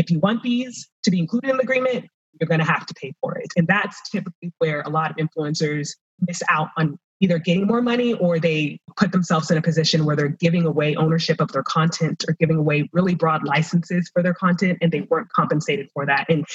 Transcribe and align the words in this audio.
if 0.00 0.10
you 0.10 0.18
want 0.18 0.42
these 0.42 0.88
to 1.04 1.10
be 1.10 1.18
included 1.18 1.50
in 1.50 1.56
the 1.58 1.62
agreement, 1.62 2.06
you're 2.40 2.48
going 2.48 2.60
to 2.60 2.66
have 2.66 2.86
to 2.86 2.94
pay 2.94 3.12
for 3.20 3.36
it. 3.36 3.48
And 3.56 3.66
that's 3.66 4.00
typically 4.10 4.52
where 4.58 4.80
a 4.80 4.88
lot 4.88 5.10
of 5.10 5.16
influencers 5.16 5.90
miss 6.26 6.42
out 6.48 6.68
on 6.76 6.98
either 7.20 7.38
getting 7.38 7.66
more 7.66 7.82
money 7.82 8.14
or 8.14 8.38
they 8.38 8.80
put 8.96 9.12
themselves 9.12 9.50
in 9.50 9.58
a 9.58 9.62
position 9.62 10.06
where 10.06 10.16
they're 10.16 10.28
giving 10.28 10.64
away 10.64 10.96
ownership 10.96 11.38
of 11.38 11.52
their 11.52 11.62
content 11.62 12.24
or 12.26 12.34
giving 12.40 12.56
away 12.56 12.88
really 12.94 13.14
broad 13.14 13.44
licenses 13.44 14.10
for 14.14 14.22
their 14.22 14.32
content 14.32 14.78
and 14.80 14.90
they 14.90 15.02
weren't 15.02 15.28
compensated 15.28 15.90
for 15.92 16.06
that. 16.06 16.24
And 16.30 16.46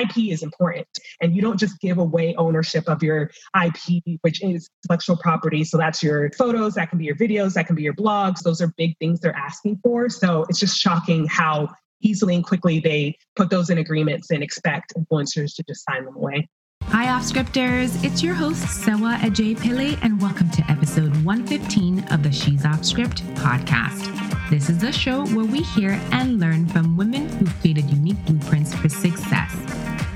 IP 0.00 0.30
is 0.30 0.42
important. 0.42 0.88
And 1.20 1.36
you 1.36 1.42
don't 1.42 1.58
just 1.58 1.78
give 1.78 1.98
away 1.98 2.34
ownership 2.36 2.88
of 2.88 3.02
your 3.02 3.30
IP, 3.62 4.18
which 4.22 4.42
is 4.42 4.70
intellectual 4.82 5.16
property. 5.18 5.62
So 5.62 5.76
that's 5.76 6.02
your 6.02 6.30
photos, 6.32 6.74
that 6.74 6.88
can 6.88 6.98
be 6.98 7.04
your 7.04 7.16
videos, 7.16 7.52
that 7.52 7.66
can 7.66 7.76
be 7.76 7.82
your 7.82 7.94
blogs. 7.94 8.42
Those 8.42 8.62
are 8.62 8.72
big 8.78 8.96
things 8.98 9.20
they're 9.20 9.36
asking 9.36 9.80
for. 9.82 10.08
So 10.08 10.46
it's 10.48 10.58
just 10.58 10.80
shocking 10.80 11.26
how 11.26 11.68
easily 12.00 12.34
and 12.34 12.44
quickly 12.44 12.80
they 12.80 13.16
put 13.36 13.50
those 13.50 13.70
in 13.70 13.78
agreements 13.78 14.30
and 14.30 14.42
expect 14.42 14.92
influencers 14.96 15.54
to 15.56 15.64
just 15.68 15.84
sign 15.88 16.04
them 16.04 16.16
away. 16.16 16.48
Hi, 16.84 17.06
Offscripters. 17.06 18.04
It's 18.04 18.22
your 18.22 18.34
host, 18.34 18.68
Sewa 18.84 19.18
Ajay 19.22 19.56
Pillay, 19.56 19.98
and 20.02 20.20
welcome 20.20 20.50
to 20.50 20.62
episode 20.70 21.12
115 21.24 22.04
of 22.12 22.22
the 22.22 22.30
She's 22.30 22.64
Off 22.64 22.84
Script 22.84 23.24
podcast. 23.34 24.10
This 24.50 24.68
is 24.68 24.82
a 24.82 24.92
show 24.92 25.26
where 25.28 25.46
we 25.46 25.62
hear 25.62 25.98
and 26.12 26.38
learn 26.38 26.66
from 26.66 26.96
women 26.96 27.28
who've 27.30 27.60
created 27.60 27.90
unique 27.90 28.22
blueprints 28.26 28.74
for 28.74 28.88
success. 28.88 29.56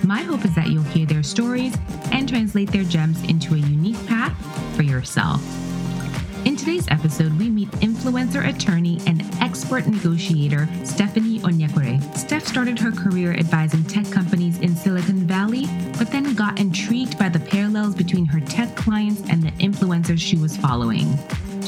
My 0.04 0.22
hope 0.22 0.44
is 0.44 0.54
that 0.54 0.68
you'll 0.68 0.82
hear 0.84 1.06
their 1.06 1.22
stories 1.22 1.74
and 2.12 2.28
translate 2.28 2.70
their 2.70 2.84
gems 2.84 3.22
into 3.24 3.54
a 3.54 3.58
unique 3.58 4.06
path 4.06 4.36
for 4.76 4.82
yourself. 4.82 5.42
Today's 6.58 6.88
episode, 6.88 7.38
we 7.38 7.50
meet 7.50 7.70
influencer 7.80 8.46
attorney 8.46 9.00
and 9.06 9.22
expert 9.40 9.86
negotiator 9.86 10.68
Stephanie 10.82 11.38
Onyekwere. 11.38 12.02
Steph 12.16 12.48
started 12.48 12.80
her 12.80 12.90
career 12.90 13.32
advising 13.32 13.84
tech 13.84 14.10
companies 14.10 14.58
in 14.58 14.74
Silicon 14.74 15.18
Valley, 15.18 15.66
but 15.98 16.10
then 16.10 16.34
got 16.34 16.58
intrigued 16.58 17.16
by 17.16 17.28
the 17.28 17.38
parallels 17.38 17.94
between 17.94 18.26
her 18.26 18.40
tech 18.40 18.74
clients 18.74 19.22
and 19.30 19.40
the 19.40 19.52
influencers 19.52 20.18
she 20.18 20.36
was 20.36 20.56
following. 20.56 21.16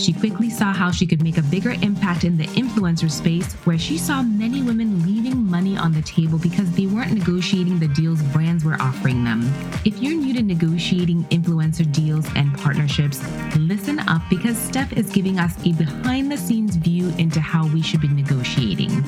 She 0.00 0.14
quickly 0.14 0.48
saw 0.48 0.72
how 0.72 0.90
she 0.90 1.06
could 1.06 1.22
make 1.22 1.36
a 1.36 1.42
bigger 1.42 1.72
impact 1.82 2.24
in 2.24 2.38
the 2.38 2.46
influencer 2.46 3.10
space, 3.10 3.52
where 3.66 3.76
she 3.76 3.98
saw 3.98 4.22
many 4.22 4.62
women 4.62 5.04
leaving 5.04 5.44
money 5.44 5.76
on 5.76 5.92
the 5.92 6.00
table 6.00 6.38
because 6.38 6.72
they 6.72 6.86
weren't 6.86 7.12
negotiating 7.12 7.78
the 7.78 7.88
deals 7.88 8.22
brands 8.32 8.64
were 8.64 8.80
offering 8.80 9.24
them. 9.24 9.42
If 9.84 10.00
you're 10.00 10.16
new 10.16 10.32
to 10.32 10.42
negotiating 10.42 11.24
influencer 11.24 11.90
deals 11.92 12.26
and 12.34 12.56
partnerships, 12.56 13.20
listen 13.56 13.98
up 14.08 14.22
because 14.30 14.56
Steph 14.56 14.94
is 14.94 15.10
giving 15.10 15.38
us 15.38 15.54
a 15.66 15.72
behind 15.74 16.32
the 16.32 16.38
scenes 16.38 16.76
view 16.76 17.12
into 17.18 17.40
how 17.40 17.66
we 17.66 17.82
should 17.82 18.00
be 18.00 18.08
negotiating. 18.08 19.04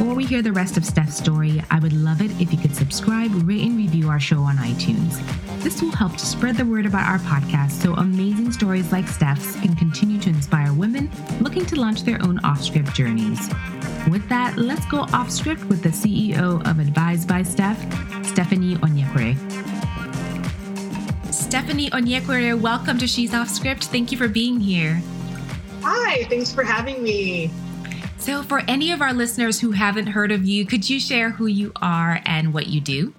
Before 0.00 0.14
we 0.14 0.24
hear 0.24 0.40
the 0.40 0.50
rest 0.50 0.78
of 0.78 0.86
Steph's 0.86 1.18
story, 1.18 1.62
I 1.70 1.78
would 1.78 1.92
love 1.92 2.22
it 2.22 2.30
if 2.40 2.50
you 2.50 2.58
could 2.58 2.74
subscribe, 2.74 3.30
rate, 3.46 3.60
and 3.60 3.76
review 3.76 4.08
our 4.08 4.18
show 4.18 4.38
on 4.38 4.56
iTunes. 4.56 5.20
This 5.62 5.82
will 5.82 5.90
help 5.90 6.12
to 6.12 6.24
spread 6.24 6.56
the 6.56 6.64
word 6.64 6.86
about 6.86 7.06
our 7.06 7.18
podcast 7.18 7.72
so 7.72 7.92
amazing 7.92 8.50
stories 8.50 8.92
like 8.92 9.06
Steph's 9.06 9.56
can 9.56 9.76
continue 9.76 10.18
to 10.20 10.30
inspire 10.30 10.72
women 10.72 11.10
looking 11.42 11.66
to 11.66 11.78
launch 11.78 12.04
their 12.04 12.18
own 12.22 12.38
off 12.44 12.62
script 12.62 12.94
journeys. 12.94 13.46
With 14.10 14.26
that, 14.30 14.54
let's 14.56 14.86
go 14.86 15.00
off 15.12 15.30
script 15.30 15.64
with 15.64 15.82
the 15.82 15.90
CEO 15.90 16.66
of 16.66 16.78
Advised 16.78 17.28
by 17.28 17.42
Steph, 17.42 17.78
Stephanie 18.24 18.76
Onyekwere. 18.76 19.36
Stephanie 21.30 21.90
Onyekwere, 21.90 22.58
welcome 22.58 22.96
to 22.96 23.06
She's 23.06 23.34
Off 23.34 23.50
Script. 23.50 23.84
Thank 23.84 24.12
you 24.12 24.16
for 24.16 24.28
being 24.28 24.60
here. 24.60 25.02
Hi, 25.82 26.24
thanks 26.24 26.54
for 26.54 26.64
having 26.64 27.02
me. 27.02 27.50
So, 28.30 28.44
for 28.44 28.62
any 28.68 28.92
of 28.92 29.02
our 29.02 29.12
listeners 29.12 29.58
who 29.58 29.72
haven't 29.72 30.06
heard 30.06 30.30
of 30.30 30.44
you, 30.44 30.64
could 30.64 30.88
you 30.88 31.00
share 31.00 31.30
who 31.30 31.46
you 31.46 31.72
are 31.82 32.20
and 32.24 32.54
what 32.54 32.68
you 32.68 32.80
do? 32.80 33.12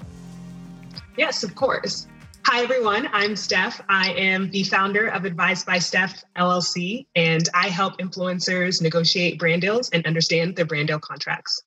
Yes, 1.17 1.43
of 1.43 1.53
course. 1.53 2.07
Hi, 2.45 2.63
everyone. 2.63 3.09
I'm 3.11 3.35
Steph. 3.35 3.81
I 3.89 4.13
am 4.13 4.49
the 4.51 4.63
founder 4.63 5.07
of 5.07 5.25
Advised 5.25 5.65
by 5.65 5.79
Steph 5.79 6.23
LLC, 6.37 7.07
and 7.13 7.49
I 7.53 7.67
help 7.67 7.97
influencers 7.97 8.81
negotiate 8.81 9.37
brand 9.37 9.63
deals 9.63 9.89
and 9.89 10.07
understand 10.07 10.55
their 10.55 10.63
brand 10.63 10.87
deal 10.87 10.99
contracts. 11.01 11.61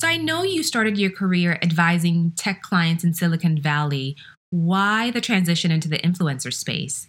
So, 0.00 0.08
I 0.08 0.16
know 0.16 0.42
you 0.42 0.64
started 0.64 0.98
your 0.98 1.12
career 1.12 1.60
advising 1.62 2.32
tech 2.36 2.62
clients 2.62 3.04
in 3.04 3.14
Silicon 3.14 3.62
Valley. 3.62 4.16
Why 4.50 5.12
the 5.12 5.20
transition 5.20 5.70
into 5.70 5.88
the 5.88 5.98
influencer 5.98 6.52
space? 6.52 7.08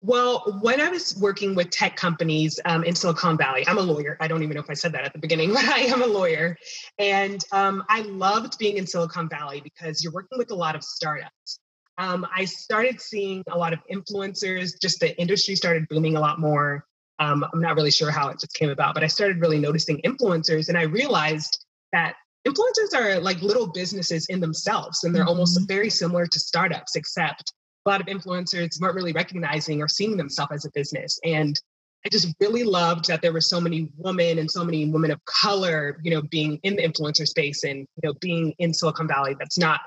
Well, 0.00 0.60
when 0.62 0.80
I 0.80 0.90
was 0.90 1.18
working 1.20 1.56
with 1.56 1.70
tech 1.70 1.96
companies 1.96 2.60
um, 2.64 2.84
in 2.84 2.94
Silicon 2.94 3.36
Valley, 3.36 3.64
I'm 3.66 3.78
a 3.78 3.82
lawyer. 3.82 4.16
I 4.20 4.28
don't 4.28 4.44
even 4.44 4.54
know 4.54 4.60
if 4.60 4.70
I 4.70 4.74
said 4.74 4.92
that 4.92 5.04
at 5.04 5.12
the 5.12 5.18
beginning, 5.18 5.52
but 5.54 5.64
I 5.64 5.80
am 5.80 6.02
a 6.02 6.06
lawyer. 6.06 6.56
And 6.98 7.44
um, 7.50 7.84
I 7.88 8.02
loved 8.02 8.58
being 8.58 8.76
in 8.76 8.86
Silicon 8.86 9.28
Valley 9.28 9.60
because 9.60 10.04
you're 10.04 10.12
working 10.12 10.38
with 10.38 10.52
a 10.52 10.54
lot 10.54 10.76
of 10.76 10.84
startups. 10.84 11.58
Um, 11.98 12.24
I 12.34 12.44
started 12.44 13.00
seeing 13.00 13.42
a 13.50 13.58
lot 13.58 13.72
of 13.72 13.80
influencers, 13.92 14.80
just 14.80 15.00
the 15.00 15.18
industry 15.20 15.56
started 15.56 15.88
booming 15.88 16.16
a 16.16 16.20
lot 16.20 16.38
more. 16.38 16.84
Um, 17.18 17.44
I'm 17.52 17.60
not 17.60 17.74
really 17.74 17.90
sure 17.90 18.12
how 18.12 18.28
it 18.28 18.38
just 18.38 18.54
came 18.54 18.70
about, 18.70 18.94
but 18.94 19.02
I 19.02 19.08
started 19.08 19.40
really 19.40 19.58
noticing 19.58 20.00
influencers 20.02 20.68
and 20.68 20.78
I 20.78 20.82
realized 20.82 21.64
that 21.92 22.14
influencers 22.46 22.94
are 22.94 23.18
like 23.18 23.42
little 23.42 23.66
businesses 23.66 24.26
in 24.26 24.38
themselves 24.38 25.02
and 25.02 25.12
they're 25.12 25.22
mm-hmm. 25.22 25.30
almost 25.30 25.66
very 25.66 25.90
similar 25.90 26.24
to 26.26 26.38
startups, 26.38 26.94
except 26.94 27.52
a 27.88 27.90
lot 27.90 28.00
of 28.02 28.06
influencers 28.06 28.78
weren't 28.80 28.94
really 28.94 29.12
recognizing 29.12 29.80
or 29.80 29.88
seeing 29.88 30.16
themselves 30.18 30.52
as 30.52 30.64
a 30.66 30.70
business. 30.74 31.18
And 31.24 31.58
I 32.04 32.10
just 32.10 32.28
really 32.38 32.62
loved 32.62 33.08
that 33.08 33.22
there 33.22 33.32
were 33.32 33.40
so 33.40 33.60
many 33.60 33.90
women 33.96 34.38
and 34.38 34.50
so 34.50 34.62
many 34.62 34.84
women 34.84 35.10
of 35.10 35.24
color, 35.24 35.98
you 36.02 36.10
know, 36.10 36.20
being 36.20 36.60
in 36.62 36.76
the 36.76 36.82
influencer 36.82 37.26
space 37.26 37.64
and, 37.64 37.78
you 37.78 38.02
know, 38.04 38.12
being 38.20 38.54
in 38.58 38.74
Silicon 38.74 39.08
Valley. 39.08 39.34
That's 39.38 39.58
not, 39.58 39.80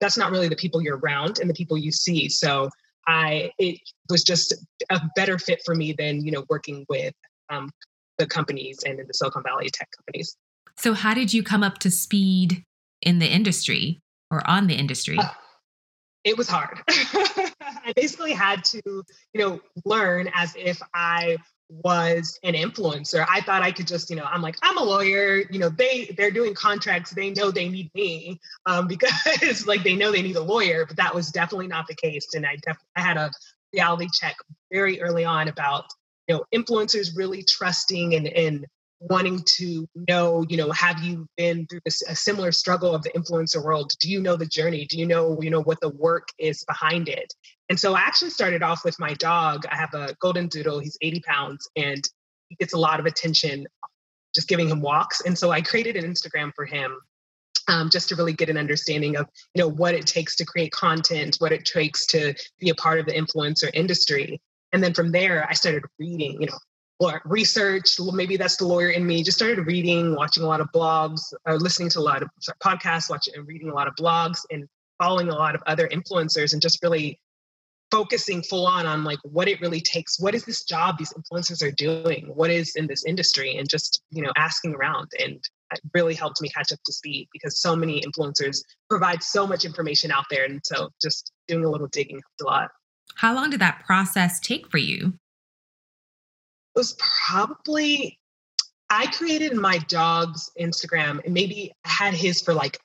that's 0.00 0.16
not 0.16 0.30
really 0.30 0.48
the 0.48 0.56
people 0.56 0.80
you're 0.80 0.96
around 0.96 1.38
and 1.38 1.48
the 1.48 1.54
people 1.54 1.76
you 1.76 1.92
see. 1.92 2.30
So 2.30 2.70
I, 3.06 3.50
it 3.58 3.78
was 4.08 4.24
just 4.24 4.54
a 4.90 5.00
better 5.14 5.38
fit 5.38 5.60
for 5.66 5.74
me 5.74 5.92
than, 5.92 6.24
you 6.24 6.32
know, 6.32 6.44
working 6.48 6.86
with 6.88 7.12
um, 7.50 7.70
the 8.16 8.26
companies 8.26 8.78
and 8.86 8.98
in 8.98 9.06
the 9.06 9.12
Silicon 9.12 9.42
Valley 9.42 9.68
tech 9.70 9.88
companies. 9.98 10.34
So 10.78 10.94
how 10.94 11.12
did 11.12 11.34
you 11.34 11.42
come 11.42 11.62
up 11.62 11.76
to 11.80 11.90
speed 11.90 12.64
in 13.02 13.18
the 13.18 13.28
industry 13.28 14.00
or 14.30 14.42
on 14.48 14.66
the 14.66 14.74
industry? 14.74 15.18
Uh, 15.18 15.28
it 16.24 16.36
was 16.38 16.48
hard. 16.48 16.80
I 16.88 17.92
basically 17.94 18.32
had 18.32 18.64
to, 18.64 18.80
you 18.84 19.04
know, 19.34 19.60
learn 19.84 20.30
as 20.34 20.54
if 20.56 20.80
I 20.94 21.36
was 21.68 22.38
an 22.42 22.54
influencer. 22.54 23.24
I 23.28 23.40
thought 23.40 23.62
I 23.62 23.72
could 23.72 23.86
just, 23.86 24.10
you 24.10 24.16
know, 24.16 24.24
I'm 24.24 24.42
like, 24.42 24.56
I'm 24.62 24.78
a 24.78 24.82
lawyer. 24.82 25.42
You 25.50 25.58
know, 25.58 25.68
they 25.68 26.14
they're 26.16 26.30
doing 26.30 26.54
contracts. 26.54 27.10
They 27.10 27.30
know 27.30 27.50
they 27.50 27.68
need 27.68 27.90
me 27.94 28.40
um, 28.66 28.86
because 28.88 29.66
like 29.66 29.82
they 29.82 29.94
know 29.94 30.12
they 30.12 30.22
need 30.22 30.36
a 30.36 30.42
lawyer. 30.42 30.86
But 30.86 30.96
that 30.96 31.14
was 31.14 31.30
definitely 31.30 31.68
not 31.68 31.86
the 31.86 31.94
case. 31.94 32.34
And 32.34 32.46
I 32.46 32.56
definitely 32.56 32.88
I 32.96 33.00
had 33.00 33.16
a 33.16 33.30
reality 33.72 34.08
check 34.12 34.36
very 34.72 35.00
early 35.02 35.24
on 35.24 35.48
about 35.48 35.86
you 36.28 36.36
know 36.36 36.44
influencers 36.54 37.16
really 37.16 37.42
trusting 37.42 38.14
and 38.14 38.26
and 38.28 38.66
wanting 39.00 39.42
to 39.56 39.86
know, 40.08 40.44
you 40.48 40.56
know, 40.56 40.70
have 40.72 41.02
you 41.02 41.26
been 41.36 41.66
through 41.66 41.80
a 41.86 42.16
similar 42.16 42.52
struggle 42.52 42.94
of 42.94 43.02
the 43.02 43.10
influencer 43.10 43.62
world? 43.62 43.92
Do 44.00 44.10
you 44.10 44.20
know 44.20 44.36
the 44.36 44.46
journey? 44.46 44.86
Do 44.86 44.98
you 44.98 45.06
know, 45.06 45.38
you 45.42 45.50
know, 45.50 45.62
what 45.62 45.80
the 45.80 45.90
work 45.90 46.28
is 46.38 46.64
behind 46.64 47.08
it? 47.08 47.34
And 47.68 47.78
so 47.78 47.94
I 47.94 48.00
actually 48.00 48.30
started 48.30 48.62
off 48.62 48.84
with 48.84 48.98
my 48.98 49.14
dog. 49.14 49.64
I 49.70 49.76
have 49.76 49.94
a 49.94 50.14
golden 50.20 50.48
doodle. 50.48 50.78
He's 50.78 50.98
80 51.02 51.20
pounds 51.20 51.68
and 51.76 52.02
he 52.48 52.56
gets 52.56 52.74
a 52.74 52.78
lot 52.78 53.00
of 53.00 53.06
attention 53.06 53.66
just 54.34 54.48
giving 54.48 54.68
him 54.68 54.80
walks. 54.80 55.20
And 55.20 55.38
so 55.38 55.50
I 55.50 55.62
created 55.62 55.96
an 55.96 56.10
Instagram 56.10 56.52
for 56.54 56.64
him 56.64 56.96
um, 57.68 57.88
just 57.90 58.08
to 58.08 58.16
really 58.16 58.32
get 58.32 58.50
an 58.50 58.58
understanding 58.58 59.16
of 59.16 59.26
you 59.54 59.62
know 59.62 59.68
what 59.68 59.94
it 59.94 60.06
takes 60.06 60.36
to 60.36 60.44
create 60.44 60.72
content, 60.72 61.36
what 61.38 61.52
it 61.52 61.64
takes 61.64 62.06
to 62.08 62.34
be 62.58 62.70
a 62.70 62.74
part 62.74 63.00
of 63.00 63.06
the 63.06 63.12
influencer 63.12 63.70
industry. 63.72 64.40
And 64.72 64.82
then 64.82 64.92
from 64.92 65.12
there, 65.12 65.46
I 65.48 65.54
started 65.54 65.84
reading, 65.98 66.40
you 66.40 66.48
know, 66.48 66.58
or 67.00 67.20
research 67.24 67.96
maybe 68.12 68.36
that's 68.36 68.56
the 68.56 68.66
lawyer 68.66 68.90
in 68.90 69.06
me 69.06 69.22
just 69.22 69.36
started 69.36 69.66
reading 69.66 70.14
watching 70.14 70.42
a 70.42 70.46
lot 70.46 70.60
of 70.60 70.68
blogs 70.72 71.20
uh, 71.48 71.54
listening 71.54 71.88
to 71.88 71.98
a 71.98 72.00
lot 72.00 72.22
of 72.22 72.28
sorry, 72.40 72.56
podcasts 72.62 73.10
watching 73.10 73.34
and 73.36 73.46
reading 73.46 73.70
a 73.70 73.74
lot 73.74 73.88
of 73.88 73.94
blogs 73.96 74.40
and 74.50 74.66
following 74.98 75.28
a 75.28 75.34
lot 75.34 75.54
of 75.54 75.62
other 75.66 75.88
influencers 75.88 76.52
and 76.52 76.62
just 76.62 76.82
really 76.82 77.18
focusing 77.90 78.42
full 78.42 78.66
on 78.66 78.86
on 78.86 79.04
like 79.04 79.18
what 79.22 79.48
it 79.48 79.60
really 79.60 79.80
takes 79.80 80.18
what 80.18 80.34
is 80.34 80.44
this 80.44 80.64
job 80.64 80.96
these 80.98 81.12
influencers 81.12 81.62
are 81.62 81.72
doing 81.72 82.30
what 82.34 82.50
is 82.50 82.74
in 82.76 82.86
this 82.86 83.04
industry 83.04 83.56
and 83.56 83.68
just 83.68 84.02
you 84.10 84.22
know 84.22 84.32
asking 84.36 84.74
around 84.74 85.08
and 85.22 85.44
it 85.72 85.80
really 85.92 86.14
helped 86.14 86.40
me 86.40 86.48
catch 86.48 86.72
up 86.72 86.78
to 86.84 86.92
speed 86.92 87.28
because 87.32 87.60
so 87.60 87.74
many 87.74 88.02
influencers 88.02 88.62
provide 88.88 89.22
so 89.22 89.46
much 89.46 89.64
information 89.64 90.10
out 90.10 90.24
there 90.30 90.44
and 90.44 90.60
so 90.64 90.88
just 91.02 91.32
doing 91.48 91.64
a 91.64 91.70
little 91.70 91.88
digging 91.88 92.16
helped 92.16 92.40
a 92.42 92.44
lot. 92.44 92.70
How 93.16 93.34
long 93.34 93.50
did 93.50 93.60
that 93.60 93.82
process 93.84 94.40
take 94.40 94.70
for 94.70 94.78
you 94.78 95.14
was 96.74 96.96
probably 97.26 98.18
I 98.90 99.06
created 99.06 99.56
my 99.56 99.78
dog's 99.88 100.50
Instagram 100.60 101.24
and 101.24 101.34
maybe 101.34 101.72
had 101.84 102.14
his 102.14 102.40
for 102.40 102.54
like 102.54 102.78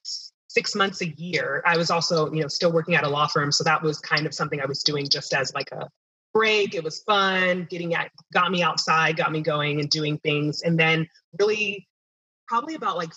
six 0.48 0.74
months 0.76 1.02
a 1.02 1.08
year. 1.08 1.62
I 1.66 1.78
was 1.78 1.92
also, 1.92 2.32
you 2.34 2.42
know, 2.42 2.48
still 2.48 2.72
working 2.72 2.96
at 2.96 3.04
a 3.04 3.10
law 3.10 3.28
firm. 3.28 3.52
So 3.52 3.64
that 3.66 3.82
was 3.84 4.00
kind 4.00 4.26
of 4.26 4.34
something 4.34 4.62
I 4.62 4.66
was 4.66 4.82
doing 4.82 5.08
just 5.08 5.34
as 5.34 5.54
like 5.54 5.72
a 5.72 5.88
break. 6.34 6.74
It 6.74 6.84
was 6.84 7.04
fun, 7.04 7.68
getting 7.70 7.94
at 7.94 8.12
got 8.34 8.52
me 8.52 8.64
outside, 8.64 9.18
got 9.18 9.32
me 9.32 9.42
going 9.42 9.80
and 9.80 9.90
doing 9.90 10.18
things. 10.20 10.62
And 10.62 10.80
then 10.80 11.08
really 11.40 11.88
probably 12.48 12.76
about 12.76 12.98
like 12.98 13.12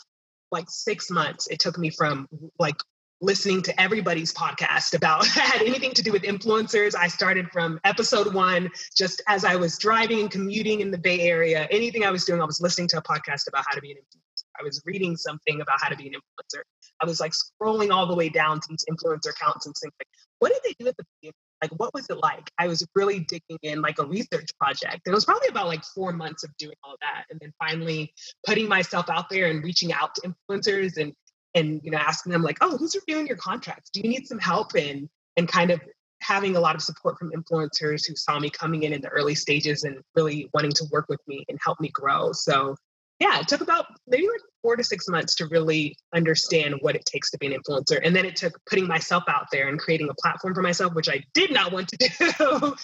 like 0.50 0.66
six 0.69 1.10
months 1.10 1.48
it 1.48 1.58
took 1.58 1.78
me 1.78 1.88
from 1.88 2.28
like 2.58 2.76
listening 3.22 3.62
to 3.62 3.80
everybody's 3.80 4.34
podcast 4.34 4.94
about 4.94 5.24
had 5.26 5.62
anything 5.62 5.92
to 5.92 6.02
do 6.02 6.10
with 6.10 6.22
influencers. 6.22 6.94
I 6.96 7.06
started 7.06 7.48
from 7.50 7.80
episode 7.84 8.34
one, 8.34 8.69
just 8.96 9.22
as 9.28 9.44
I 9.44 9.54
was 9.54 9.78
driving 9.78 10.20
and 10.20 10.30
commuting 10.30 10.80
in 10.80 10.90
the 10.90 10.98
Bay 10.98 11.20
Area. 11.20 11.69
Anything 11.70 12.04
I 12.04 12.10
was 12.10 12.24
doing, 12.24 12.42
I 12.42 12.44
was 12.44 12.60
listening 12.60 12.88
to 12.88 12.98
a 12.98 13.02
podcast 13.02 13.46
about 13.48 13.64
how 13.66 13.74
to 13.76 13.80
be 13.80 13.92
an 13.92 13.98
influencer. 13.98 14.42
I 14.60 14.64
was 14.64 14.82
reading 14.84 15.16
something 15.16 15.60
about 15.60 15.80
how 15.80 15.88
to 15.88 15.96
be 15.96 16.08
an 16.08 16.14
influencer. 16.14 16.62
I 17.00 17.06
was 17.06 17.20
like 17.20 17.32
scrolling 17.32 17.92
all 17.92 18.06
the 18.06 18.16
way 18.16 18.28
down 18.28 18.60
to 18.60 18.76
influencer 18.90 19.30
accounts 19.30 19.66
and 19.66 19.76
saying, 19.76 19.92
like, 19.98 20.08
what 20.40 20.52
did 20.52 20.60
they 20.64 20.74
do 20.84 20.88
at 20.88 20.96
the 20.96 21.04
beginning? 21.20 21.34
Like, 21.62 21.70
what 21.78 21.94
was 21.94 22.06
it 22.10 22.19
like? 22.19 22.50
I 22.58 22.66
was 22.66 22.84
really 22.96 23.20
digging 23.20 23.58
in 23.62 23.82
like 23.82 24.00
a 24.00 24.04
research 24.04 24.48
project. 24.58 25.02
And 25.06 25.12
it 25.12 25.14
was 25.14 25.24
probably 25.24 25.46
about 25.48 25.69
like 25.69 25.84
four 25.84 26.12
months 26.12 26.42
of 26.42 26.50
doing 26.58 26.74
all 26.82 26.96
that. 27.00 27.26
And 27.30 27.38
then 27.40 27.52
finally 27.60 28.12
putting 28.44 28.69
myself 28.69 29.08
out 29.08 29.30
there 29.30 29.46
and 29.46 29.62
reaching 29.62 29.92
out 29.92 30.16
to 30.16 30.22
influencers 30.50 30.96
and 30.96 31.12
and 31.54 31.81
you 31.82 31.90
know 31.90 31.99
asking 31.99 32.32
them 32.32 32.43
like 32.43 32.58
oh 32.60 32.76
who's 32.76 32.94
reviewing 32.94 33.26
your 33.26 33.37
contracts 33.37 33.90
do 33.90 34.00
you 34.00 34.08
need 34.08 34.26
some 34.26 34.38
help 34.38 34.75
and 34.75 35.08
and 35.37 35.49
kind 35.49 35.70
of 35.70 35.81
having 36.20 36.56
a 36.56 36.60
lot 36.60 36.76
of 36.76 36.82
support 36.82 37.19
from 37.19 37.32
influencers 37.32 38.06
who 38.06 38.14
saw 38.14 38.38
me 38.38 38.49
coming 38.49 38.84
in 38.84 38.93
in 38.93 39.00
the 39.00 39.08
early 39.08 39.34
stages 39.34 39.82
and 39.82 39.99
really 40.14 40.49
wanting 40.54 40.70
to 40.70 40.84
work 40.93 41.06
with 41.08 41.20
me 41.26 41.44
and 41.49 41.58
help 41.64 41.81
me 41.81 41.90
grow 41.93 42.32
so 42.32 42.75
yeah 43.19 43.40
it 43.40 43.49
took 43.49 43.60
about 43.60 43.87
maybe 44.06 44.26
like 44.28 44.40
four 44.62 44.76
to 44.76 44.84
six 44.84 45.08
months 45.08 45.34
to 45.34 45.46
really 45.46 45.96
understand 46.14 46.76
what 46.81 46.94
it 46.94 47.04
takes 47.04 47.31
to 47.31 47.38
be 47.38 47.52
an 47.52 47.60
influencer 47.60 48.00
and 48.05 48.14
then 48.14 48.25
it 48.25 48.37
took 48.37 48.58
putting 48.69 48.87
myself 48.87 49.25
out 49.28 49.46
there 49.50 49.69
and 49.69 49.78
creating 49.78 50.08
a 50.08 50.14
platform 50.22 50.55
for 50.55 50.62
myself 50.62 50.94
which 50.94 51.08
i 51.08 51.20
did 51.34 51.52
not 51.52 51.72
want 51.72 51.88
to 51.88 51.96
do 52.38 52.75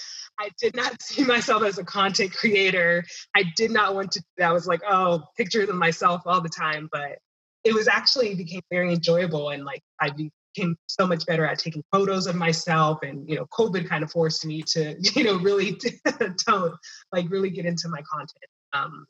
I 0.41 0.50
did 0.61 0.76
not 0.76 1.03
see 1.03 1.25
myself 1.25 1.62
as 1.62 1.79
a 1.79 1.85
content 1.85 2.32
creator. 2.32 3.05
I 3.35 3.44
did 3.56 3.71
not 3.71 3.94
want 3.94 4.12
to. 4.12 4.23
I 4.41 4.53
was 4.53 4.67
like, 4.67 4.82
oh, 4.88 5.25
pictures 5.37 5.69
of 5.69 5.75
myself 5.75 6.23
all 6.26 6.41
the 6.41 6.49
time. 6.49 6.88
But 6.91 7.19
it 7.65 7.75
was 7.75 7.89
actually 7.89 8.35
became 8.35 8.63
very 8.71 8.93
enjoyable 8.93 9.51
and 9.51 9.65
like 9.65 9.83
I 10.01 10.11
became 10.11 10.77
so 10.87 11.07
much 11.07 11.27
better 11.27 11.45
at 11.45 11.59
taking 11.59 11.83
photos 11.93 12.27
of 12.27 12.35
myself 12.35 12.99
and 13.03 13.29
you 13.29 13.37
know 13.37 13.47
COVID 13.47 13.89
kind 13.89 14.03
of 14.03 14.11
forced 14.11 14.45
me 14.45 14.63
to 14.69 14.97
you 15.15 15.25
know 15.25 15.39
really 15.39 15.79
tone 16.49 16.75
like 17.13 17.31
really 17.31 17.51
get 17.51 17.67
into 17.67 17.89
my 17.89 18.03
content. 18.03 18.45
Um, 18.73 19.07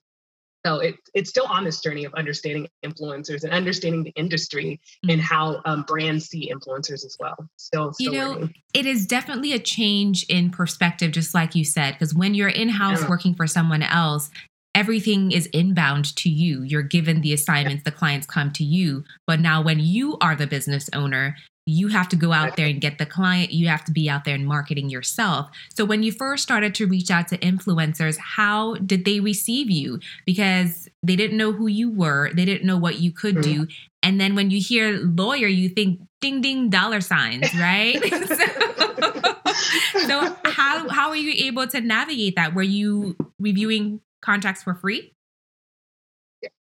so 0.66 0.80
it, 0.80 0.96
it's 1.14 1.30
still 1.30 1.46
on 1.46 1.64
this 1.64 1.80
journey 1.80 2.04
of 2.04 2.12
understanding 2.14 2.68
influencers 2.84 3.44
and 3.44 3.52
understanding 3.52 4.02
the 4.02 4.12
industry 4.16 4.80
mm-hmm. 5.04 5.10
and 5.10 5.20
how 5.20 5.62
um, 5.64 5.84
brands 5.86 6.26
see 6.26 6.52
influencers 6.52 7.04
as 7.06 7.16
well. 7.18 7.36
Still, 7.56 7.92
still 7.92 8.12
you 8.12 8.18
know, 8.18 8.30
learning. 8.32 8.54
it 8.74 8.84
is 8.84 9.06
definitely 9.06 9.52
a 9.52 9.58
change 9.58 10.26
in 10.28 10.50
perspective, 10.50 11.12
just 11.12 11.32
like 11.32 11.54
you 11.54 11.64
said, 11.64 11.92
because 11.92 12.12
when 12.12 12.34
you're 12.34 12.48
in 12.48 12.68
house 12.68 13.02
yeah. 13.02 13.08
working 13.08 13.34
for 13.34 13.46
someone 13.46 13.82
else, 13.82 14.30
everything 14.78 15.32
is 15.32 15.46
inbound 15.46 16.14
to 16.14 16.30
you. 16.30 16.62
You're 16.62 16.82
given 16.82 17.20
the 17.20 17.32
assignments, 17.32 17.82
the 17.82 17.90
clients 17.90 18.28
come 18.28 18.52
to 18.52 18.62
you. 18.62 19.02
But 19.26 19.40
now, 19.40 19.60
when 19.60 19.80
you 19.80 20.16
are 20.20 20.36
the 20.36 20.46
business 20.46 20.88
owner, 20.92 21.36
you 21.66 21.88
have 21.88 22.08
to 22.10 22.16
go 22.16 22.32
out 22.32 22.56
there 22.56 22.68
and 22.68 22.80
get 22.80 22.96
the 22.96 23.04
client. 23.04 23.50
You 23.50 23.66
have 23.66 23.84
to 23.86 23.92
be 23.92 24.08
out 24.08 24.24
there 24.24 24.36
and 24.36 24.46
marketing 24.46 24.88
yourself. 24.88 25.50
So, 25.74 25.84
when 25.84 26.04
you 26.04 26.12
first 26.12 26.44
started 26.44 26.76
to 26.76 26.86
reach 26.86 27.10
out 27.10 27.26
to 27.28 27.38
influencers, 27.38 28.18
how 28.18 28.76
did 28.76 29.04
they 29.04 29.18
receive 29.18 29.68
you? 29.68 29.98
Because 30.24 30.88
they 31.02 31.16
didn't 31.16 31.36
know 31.36 31.50
who 31.50 31.66
you 31.66 31.90
were, 31.90 32.30
they 32.32 32.44
didn't 32.44 32.66
know 32.66 32.78
what 32.78 33.00
you 33.00 33.10
could 33.10 33.40
do. 33.40 33.62
Mm-hmm. 33.62 33.72
And 34.04 34.20
then 34.20 34.36
when 34.36 34.52
you 34.52 34.60
hear 34.60 34.92
lawyer, 34.92 35.48
you 35.48 35.70
think 35.70 36.00
ding 36.20 36.40
ding 36.40 36.70
dollar 36.70 37.00
signs, 37.00 37.52
right? 37.58 38.00
so, 38.28 40.06
so, 40.06 40.36
how 40.44 40.88
how 40.88 41.08
are 41.08 41.16
you 41.16 41.48
able 41.48 41.66
to 41.66 41.80
navigate 41.80 42.36
that? 42.36 42.54
Were 42.54 42.62
you 42.62 43.16
reviewing 43.40 44.00
contracts 44.20 44.62
for 44.62 44.74
free? 44.74 45.14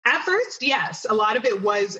At 0.05 0.23
first, 0.23 0.63
yes. 0.63 1.05
A 1.09 1.13
lot 1.13 1.37
of 1.37 1.45
it 1.45 1.61
was 1.61 1.99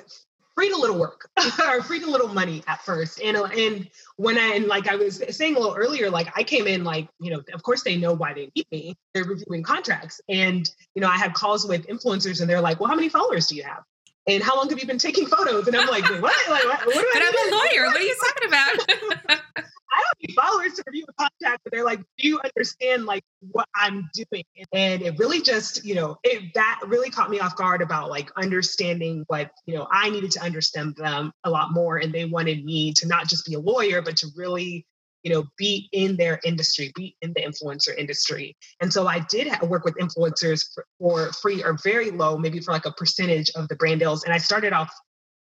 free 0.56 0.69
to 0.69 0.78
little 0.78 0.98
work 0.98 1.30
or 1.68 1.81
free 1.84 2.00
to 2.00 2.10
little 2.10 2.30
money 2.30 2.63
at 2.68 2.81
first. 2.81 3.22
And 3.22 3.36
and 3.38 3.90
when 4.16 4.38
I 4.38 4.56
and 4.56 4.68
like 4.68 4.88
I 4.88 4.96
was 4.96 5.22
saying 5.30 5.56
a 5.56 5.60
little 5.60 5.75
earlier, 5.75 6.10
like 6.10 6.31
I 6.38 6.44
came 6.44 6.66
in 6.66 6.84
like, 6.84 7.10
you 7.19 7.31
know, 7.31 7.42
of 7.54 7.62
course 7.63 7.84
they 7.84 7.98
know 7.98 8.13
why 8.13 8.34
they 8.34 8.50
need 8.56 8.66
me. 8.72 8.96
They're 9.13 9.25
reviewing 9.25 9.63
contracts. 9.63 10.22
And, 10.30 10.69
you 10.96 11.02
know, 11.02 11.10
I 11.10 11.18
had 11.18 11.34
calls 11.34 11.68
with 11.68 11.86
influencers 11.88 12.42
and 12.42 12.50
they're 12.50 12.62
like, 12.62 12.80
well, 12.80 12.90
how 12.90 12.96
many 12.96 13.10
followers 13.10 13.48
do 13.48 13.56
you 13.56 13.63
have? 13.63 13.84
And 14.28 14.42
how 14.42 14.56
long 14.56 14.69
have 14.69 14.80
you 14.80 14.88
been 14.88 14.98
taking 14.98 15.28
photos? 15.28 15.68
And 15.68 15.75
I'm 15.75 15.88
like, 15.88 16.04
what? 16.04 16.50
Like, 16.50 16.63
what, 16.63 16.86
what 16.88 16.96
do 16.96 17.06
but 17.13 17.22
I 17.22 17.28
I'm 17.28 17.54
a 17.54 17.58
lawyer. 17.58 17.86
What 17.88 17.98
are 17.98 18.01
you 18.01 18.16
talking 18.25 18.48
about? 18.48 19.42
I 19.92 20.02
don't 20.02 20.30
need 20.30 20.36
followers 20.36 20.74
to 20.74 20.84
review 20.88 21.06
a 21.08 21.14
contact, 21.14 21.64
but 21.64 21.72
they're 21.72 21.86
like, 21.86 22.00
do 22.18 22.28
you 22.28 22.40
understand 22.44 23.06
like 23.06 23.24
what 23.52 23.68
I'm 23.76 24.10
doing? 24.14 24.44
And 24.74 25.02
it 25.02 25.18
really 25.18 25.42
just, 25.42 25.86
you 25.86 25.96
know, 25.96 26.18
it 26.24 26.54
that 26.56 26.82
really 26.88 27.10
caught 27.10 27.30
me 27.30 27.40
off 27.40 27.56
guard 27.56 27.82
about 27.82 28.10
like 28.10 28.30
understanding 28.38 29.24
what, 29.28 29.52
you 29.66 29.76
know, 29.76 29.88
I 29.92 30.10
needed 30.10 30.32
to 30.32 30.42
understand 30.42 30.96
them 30.96 31.32
a 31.44 31.50
lot 31.50 31.74
more. 31.74 31.98
And 31.98 32.14
they 32.14 32.26
wanted 32.26 32.66
me 32.66 32.94
to 32.94 33.08
not 33.08 33.28
just 33.28 33.46
be 33.46 33.54
a 33.54 33.60
lawyer, 33.60 34.02
but 34.02 34.18
to 34.18 34.28
really 34.36 34.86
you 35.26 35.34
know, 35.34 35.44
be 35.58 35.90
in 35.92 36.16
their 36.18 36.40
industry, 36.46 36.92
be 36.94 37.18
in 37.24 37.34
the 37.34 37.42
influencer 37.42 37.98
industry. 37.98 38.56
And 38.80 38.94
so 38.94 39.08
I 39.08 39.26
did 39.28 39.52
work 39.64 39.84
with 39.84 39.96
influencers 39.96 40.68
for, 41.00 41.34
free 41.34 41.64
or 41.64 41.80
very 41.84 42.12
low, 42.12 42.38
maybe 42.38 42.60
for 42.60 42.72
like 42.72 42.86
a 42.86 42.92
percentage 42.92 43.50
of 43.56 43.68
the 43.68 43.76
brand 43.76 44.02
deals. 44.02 44.24
And 44.24 44.32
I 44.32 44.38
started 44.38 44.72
off 44.72 44.94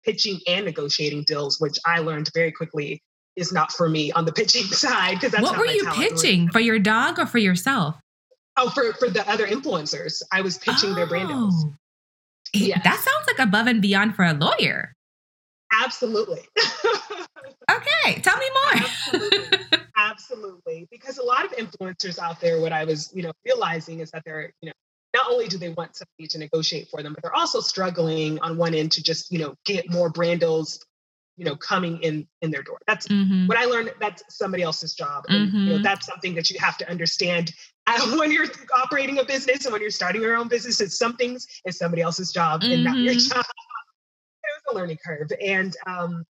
pitching 0.03 0.39
and 0.47 0.65
negotiating 0.65 1.25
deals, 1.27 1.59
which 1.59 1.77
I 1.85 1.99
learned 1.99 2.31
very 2.33 2.51
quickly 2.51 3.03
is 3.37 3.53
not 3.53 3.71
for 3.71 3.87
me 3.87 4.11
on 4.11 4.25
the 4.25 4.33
pitching 4.33 4.63
side 4.65 5.15
because 5.15 5.31
that's 5.31 5.43
what 5.43 5.57
were 5.57 5.65
you 5.65 5.85
pitching? 5.93 6.49
For 6.49 6.59
your 6.59 6.79
dog 6.79 7.19
or 7.19 7.25
for 7.25 7.37
yourself? 7.37 7.95
Oh 8.57 8.69
for 8.71 8.91
for 8.93 9.09
the 9.09 9.27
other 9.29 9.47
influencers. 9.47 10.21
I 10.31 10.41
was 10.41 10.57
pitching 10.57 10.91
oh. 10.91 10.95
their 10.95 11.07
brand 11.07 11.29
deals. 11.29 11.65
Oh. 11.65 11.73
yeah 12.53 12.81
that 12.83 12.95
sounds 12.95 13.27
like 13.27 13.39
above 13.39 13.67
and 13.67 13.81
beyond 13.81 14.15
for 14.15 14.25
a 14.25 14.33
lawyer. 14.33 14.93
Absolutely. 15.71 16.41
Okay 17.69 18.21
tell 18.21 18.37
me 18.37 18.45
more. 18.53 18.83
Absolutely. 18.83 19.57
absolutely. 19.97 20.87
Because 20.89 21.17
a 21.17 21.23
lot 21.23 21.43
of 21.43 21.51
influencers 21.51 22.17
out 22.17 22.39
there 22.39 22.61
what 22.61 22.71
i 22.71 22.85
was 22.85 23.11
you 23.13 23.23
know 23.23 23.31
realizing 23.45 23.99
is 23.99 24.09
that 24.11 24.23
they're 24.25 24.53
you 24.61 24.67
know 24.67 24.73
not 25.13 25.29
only 25.29 25.47
do 25.47 25.57
they 25.57 25.69
want 25.69 25.95
somebody 25.95 26.27
to 26.27 26.37
negotiate 26.37 26.87
for 26.89 27.01
them, 27.01 27.13
but 27.13 27.23
they're 27.23 27.35
also 27.35 27.59
struggling 27.59 28.39
on 28.39 28.57
one 28.57 28.73
end 28.73 28.91
to 28.93 29.03
just, 29.03 29.31
you 29.31 29.39
know, 29.39 29.55
get 29.65 29.89
more 29.89 30.09
brand 30.09 30.41
deals 30.41 30.85
you 31.37 31.45
know 31.45 31.55
coming 31.55 32.01
in 32.01 32.27
in 32.41 32.51
their 32.51 32.63
door 32.63 32.79
that's 32.87 33.07
mm-hmm. 33.07 33.47
what 33.47 33.57
i 33.57 33.65
learned 33.65 33.93
that's 34.01 34.23
somebody 34.29 34.63
else's 34.63 34.93
job 34.93 35.23
and 35.29 35.47
mm-hmm. 35.47 35.57
you 35.57 35.65
know 35.65 35.73
mm-hmm. 35.75 35.83
that's 35.83 36.05
something 36.05 36.35
that 36.35 36.49
you 36.49 36.59
have 36.59 36.77
to 36.77 36.89
understand 36.89 37.53
when 38.17 38.31
you're 38.31 38.47
operating 38.75 39.19
a 39.19 39.23
business 39.23 39.65
and 39.65 39.71
when 39.71 39.81
you're 39.81 39.91
starting 39.91 40.21
your 40.21 40.35
own 40.35 40.47
business 40.47 40.81
it's 40.81 40.97
some 40.97 41.15
things 41.15 41.47
it's 41.63 41.77
somebody 41.77 42.01
else's 42.01 42.31
job 42.31 42.61
mm-hmm. 42.61 42.73
and 42.73 42.83
not 42.83 42.97
your 42.97 43.13
mm-hmm. 43.13 43.35
job 43.35 43.45
it 44.43 44.65
was 44.65 44.73
a 44.73 44.75
learning 44.75 44.97
curve 45.05 45.29
and 45.41 45.75
um 45.85 46.25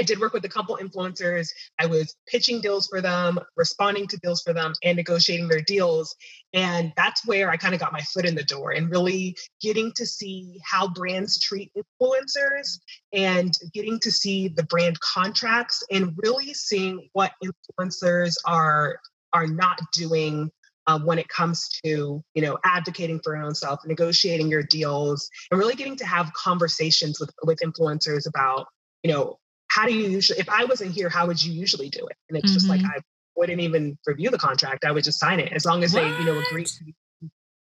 I 0.00 0.02
did 0.02 0.18
work 0.18 0.32
with 0.32 0.46
a 0.46 0.48
couple 0.48 0.78
influencers. 0.78 1.50
I 1.78 1.84
was 1.84 2.16
pitching 2.26 2.62
deals 2.62 2.86
for 2.86 3.02
them, 3.02 3.38
responding 3.54 4.08
to 4.08 4.16
deals 4.16 4.40
for 4.40 4.54
them, 4.54 4.72
and 4.82 4.96
negotiating 4.96 5.48
their 5.48 5.60
deals. 5.60 6.16
And 6.54 6.90
that's 6.96 7.26
where 7.26 7.50
I 7.50 7.58
kind 7.58 7.74
of 7.74 7.80
got 7.80 7.92
my 7.92 8.00
foot 8.00 8.24
in 8.24 8.34
the 8.34 8.42
door 8.42 8.70
and 8.70 8.90
really 8.90 9.36
getting 9.60 9.92
to 9.96 10.06
see 10.06 10.58
how 10.64 10.88
brands 10.88 11.38
treat 11.38 11.70
influencers 11.76 12.78
and 13.12 13.52
getting 13.74 14.00
to 14.00 14.10
see 14.10 14.48
the 14.48 14.62
brand 14.64 14.98
contracts 15.00 15.84
and 15.92 16.14
really 16.16 16.54
seeing 16.54 17.10
what 17.12 17.32
influencers 17.44 18.32
are 18.46 18.98
are 19.34 19.46
not 19.46 19.78
doing 19.92 20.50
um, 20.86 21.04
when 21.04 21.18
it 21.18 21.28
comes 21.28 21.68
to 21.84 22.24
you 22.34 22.42
know 22.42 22.58
advocating 22.64 23.20
for 23.22 23.36
your 23.36 23.44
own 23.44 23.54
self 23.54 23.80
negotiating 23.86 24.48
your 24.48 24.62
deals 24.62 25.28
and 25.50 25.60
really 25.60 25.76
getting 25.76 25.96
to 25.96 26.06
have 26.06 26.32
conversations 26.32 27.20
with 27.20 27.30
with 27.44 27.60
influencers 27.60 28.26
about 28.26 28.66
you 29.04 29.12
know 29.12 29.38
how 29.70 29.86
do 29.86 29.94
you 29.94 30.08
usually 30.08 30.38
if 30.38 30.48
i 30.48 30.64
wasn't 30.64 30.90
here 30.90 31.08
how 31.08 31.26
would 31.26 31.42
you 31.42 31.52
usually 31.52 31.88
do 31.88 32.06
it 32.06 32.16
and 32.28 32.36
it's 32.36 32.46
mm-hmm. 32.46 32.54
just 32.54 32.68
like 32.68 32.80
mm-hmm. 32.80 32.90
i 32.90 33.00
wouldn't 33.36 33.60
even 33.60 33.96
review 34.06 34.30
the 34.30 34.38
contract 34.38 34.84
i 34.84 34.92
would 34.92 35.04
just 35.04 35.18
sign 35.18 35.40
it 35.40 35.52
as 35.52 35.64
long 35.64 35.82
as 35.82 35.94
what? 35.94 36.02
they 36.02 36.08
you 36.18 36.24
know 36.24 36.38
agree 36.38 36.66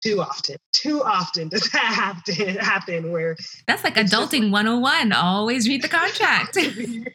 too 0.04 0.20
often 0.20 0.56
too 0.72 1.02
often 1.02 1.48
does 1.48 1.68
that 1.70 1.80
have 1.80 2.22
to 2.24 2.32
happen 2.60 3.10
where 3.10 3.36
that's 3.66 3.82
like 3.82 3.94
adulting 3.94 4.44
like, 4.44 4.52
101 4.52 5.12
always 5.12 5.66
read 5.66 5.82
the 5.82 5.88
contract 6.00 6.58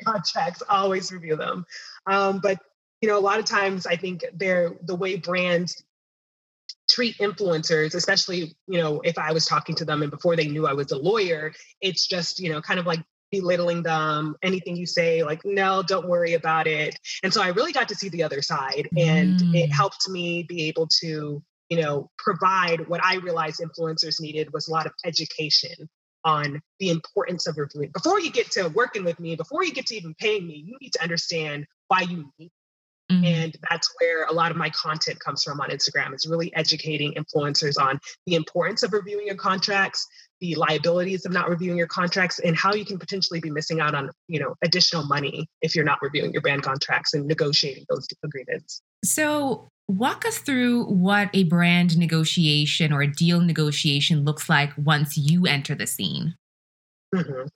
contracts 0.06 0.64
always 0.70 1.12
review 1.12 1.36
them 1.36 1.66
um, 2.08 2.40
but 2.42 2.58
you 3.02 3.08
know 3.08 3.18
a 3.18 3.22
lot 3.22 3.40
of 3.40 3.46
times 3.46 3.86
i 3.86 3.96
think 3.96 4.26
they're 4.34 4.72
the 4.84 4.96
way 4.96 5.16
brands 5.16 5.84
treat 6.90 7.16
influencers 7.20 7.94
especially 7.94 8.56
you 8.68 8.80
know 8.82 9.00
if 9.02 9.20
i 9.20 9.32
was 9.32 9.46
talking 9.46 9.76
to 9.76 9.86
them 9.86 10.02
and 10.02 10.10
before 10.10 10.36
they 10.36 10.48
knew 10.48 10.66
i 10.66 10.74
was 10.74 10.92
a 10.92 10.98
lawyer 10.98 11.54
it's 11.82 12.08
just 12.08 12.40
you 12.40 12.52
know 12.52 12.60
kind 12.60 12.80
of 12.80 12.88
like 12.88 13.04
belittling 13.32 13.84
them, 13.84 14.36
anything 14.44 14.76
you 14.76 14.86
say, 14.86 15.24
like, 15.24 15.42
no, 15.46 15.84
don't 15.84 16.08
worry 16.08 16.34
about 16.34 16.68
it. 16.68 16.98
And 17.24 17.34
so 17.34 17.42
I 17.42 17.50
really 17.50 17.72
got 17.72 17.88
to 17.90 17.96
see 17.96 18.10
the 18.10 18.24
other 18.24 18.42
side. 18.42 18.88
And 18.98 19.40
mm. 19.40 19.56
it 19.56 19.72
helped 19.72 20.10
me 20.10 20.44
be 20.44 20.64
able 20.64 20.88
to, 21.02 21.42
you 21.70 21.82
know, 21.82 22.10
provide 22.18 22.88
what 22.88 23.04
I 23.04 23.16
realized 23.18 23.62
influencers 23.62 24.20
needed 24.20 24.52
was 24.54 24.68
a 24.68 24.72
lot 24.72 24.86
of 24.86 24.94
education 25.06 25.90
on 26.26 26.62
the 26.80 26.90
importance 26.90 27.48
of 27.48 27.58
reviewing. 27.58 27.92
Before 27.94 28.20
you 28.20 28.32
get 28.32 28.52
to 28.52 28.68
working 28.70 29.04
with 29.04 29.20
me, 29.20 29.36
before 29.36 29.64
you 29.64 29.72
get 29.72 29.86
to 29.88 29.96
even 29.96 30.14
paying 30.20 30.46
me, 30.46 30.64
you 30.66 30.78
need 30.82 30.94
to 30.94 31.04
understand 31.04 31.66
why 31.88 32.02
you 32.02 32.32
need 32.38 32.52
Mm-hmm. 33.12 33.26
And 33.26 33.58
that's 33.70 33.92
where 34.00 34.26
a 34.26 34.34
lot 34.34 34.52
of 34.52 34.58
my 34.58 34.70
content 34.70 35.20
comes 35.20 35.44
from 35.44 35.60
on 35.60 35.70
Instagram. 35.70 36.14
It's 36.14 36.28
really 36.28 36.54
educating 36.56 37.14
influencers 37.14 37.82
on 37.82 38.00
the 38.28 38.36
importance 38.36 38.84
of 38.84 38.94
reviewing 38.94 39.26
your 39.26 39.36
contracts, 39.36 40.06
the 40.42 40.56
liabilities 40.56 41.26
of 41.26 41.32
not 41.32 41.50
reviewing 41.50 41.78
your 41.78 41.88
contracts, 41.88 42.40
and 42.40 42.56
how 42.56 42.74
you 42.74 42.86
can 42.86 42.98
potentially 42.98 43.40
be 43.40 43.50
missing 43.50 43.80
out 43.80 43.94
on, 43.94 44.10
you 44.28 44.40
know, 44.40 44.56
additional 44.64 45.06
money 45.06 45.48
if 45.62 45.76
you're 45.76 45.86
not 45.86 46.00
reviewing 46.02 46.32
your 46.32 46.42
brand 46.42 46.64
contracts 46.64 47.14
and 47.14 47.26
negotiating 47.26 47.86
those 47.90 48.08
agreements. 48.24 48.82
So 49.04 49.68
walk 49.88 50.26
us 50.26 50.38
through 50.38 50.86
what 50.86 51.30
a 51.34 51.44
brand 51.46 51.98
negotiation 51.98 52.94
or 52.94 53.02
a 53.02 53.08
deal 53.12 53.42
negotiation 53.42 54.24
looks 54.24 54.48
like 54.48 54.72
once 54.78 55.18
you 55.18 55.46
enter 55.46 55.76
the 55.76 55.88
scene. 55.88 56.36
Mm-hmm. 57.14 57.48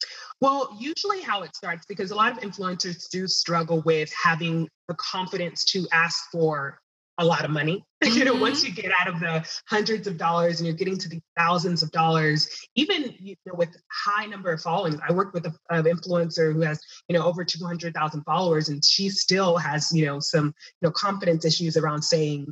Well, 0.41 0.75
usually 0.79 1.21
how 1.21 1.43
it 1.43 1.55
starts, 1.55 1.85
because 1.85 2.09
a 2.09 2.15
lot 2.15 2.31
of 2.31 2.39
influencers 2.39 3.07
do 3.09 3.27
struggle 3.27 3.81
with 3.83 4.11
having 4.11 4.67
the 4.87 4.95
confidence 4.95 5.63
to 5.65 5.87
ask 5.91 6.31
for 6.31 6.79
a 7.17 7.25
lot 7.25 7.45
of 7.45 7.51
money. 7.51 7.85
Mm-hmm. 8.03 8.13
you 8.17 8.25
know, 8.25 8.35
once 8.35 8.63
mm-hmm. 8.63 8.75
you 8.75 8.81
get 8.83 8.91
out 8.99 9.07
of 9.07 9.19
the 9.19 9.47
hundreds 9.67 10.07
of 10.07 10.17
dollars 10.17 10.59
and 10.59 10.67
you're 10.67 10.75
getting 10.75 10.97
to 10.97 11.09
the 11.09 11.21
thousands 11.37 11.83
of 11.83 11.91
dollars, 11.91 12.49
even 12.75 13.13
you 13.19 13.35
know, 13.45 13.53
with 13.55 13.69
high 13.91 14.25
number 14.25 14.51
of 14.51 14.61
followings. 14.61 14.99
I 15.07 15.13
worked 15.13 15.33
with 15.33 15.45
an 15.45 15.83
influencer 15.83 16.53
who 16.53 16.61
has, 16.61 16.81
you 17.07 17.17
know, 17.17 17.25
over 17.25 17.43
200,000 17.43 18.23
followers, 18.23 18.69
and 18.69 18.83
she 18.83 19.09
still 19.09 19.57
has, 19.57 19.91
you 19.93 20.05
know, 20.05 20.19
some, 20.19 20.47
you 20.47 20.87
know, 20.87 20.91
confidence 20.91 21.45
issues 21.45 21.77
around 21.77 22.01
saying, 22.01 22.47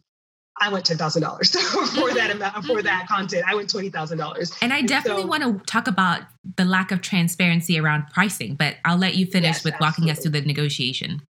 I 0.60 0.70
went 0.70 0.86
ten 0.86 0.98
thousand 0.98 1.24
dollars 1.24 1.50
for 1.96 2.13
that 2.13 2.30
amount 2.30 2.65
for 2.65 2.84
that 2.84 3.08
content. 3.08 3.46
I 3.48 3.56
went 3.56 3.70
twenty 3.70 3.89
thousand 3.89 4.20
dollars. 4.20 4.53
And 4.62 4.72
I 4.72 4.82
definitely 4.82 5.24
so, 5.24 5.27
want 5.27 5.44
to 5.44 5.65
talk 5.65 5.88
about 5.88 6.22
the 6.58 6.65
lack 6.65 6.91
of 6.91 7.01
transparency 7.01 7.80
around 7.80 8.03
pricing, 8.13 8.56
but 8.56 8.75
I'll 8.86 8.98
let 8.98 9.15
you 9.15 9.25
finish 9.25 9.56
yes, 9.56 9.63
with 9.63 9.75
absolutely. 9.75 10.03
walking 10.06 10.12
us 10.12 10.22
through 10.22 10.32
the 10.32 10.41
negotiation. 10.41 11.22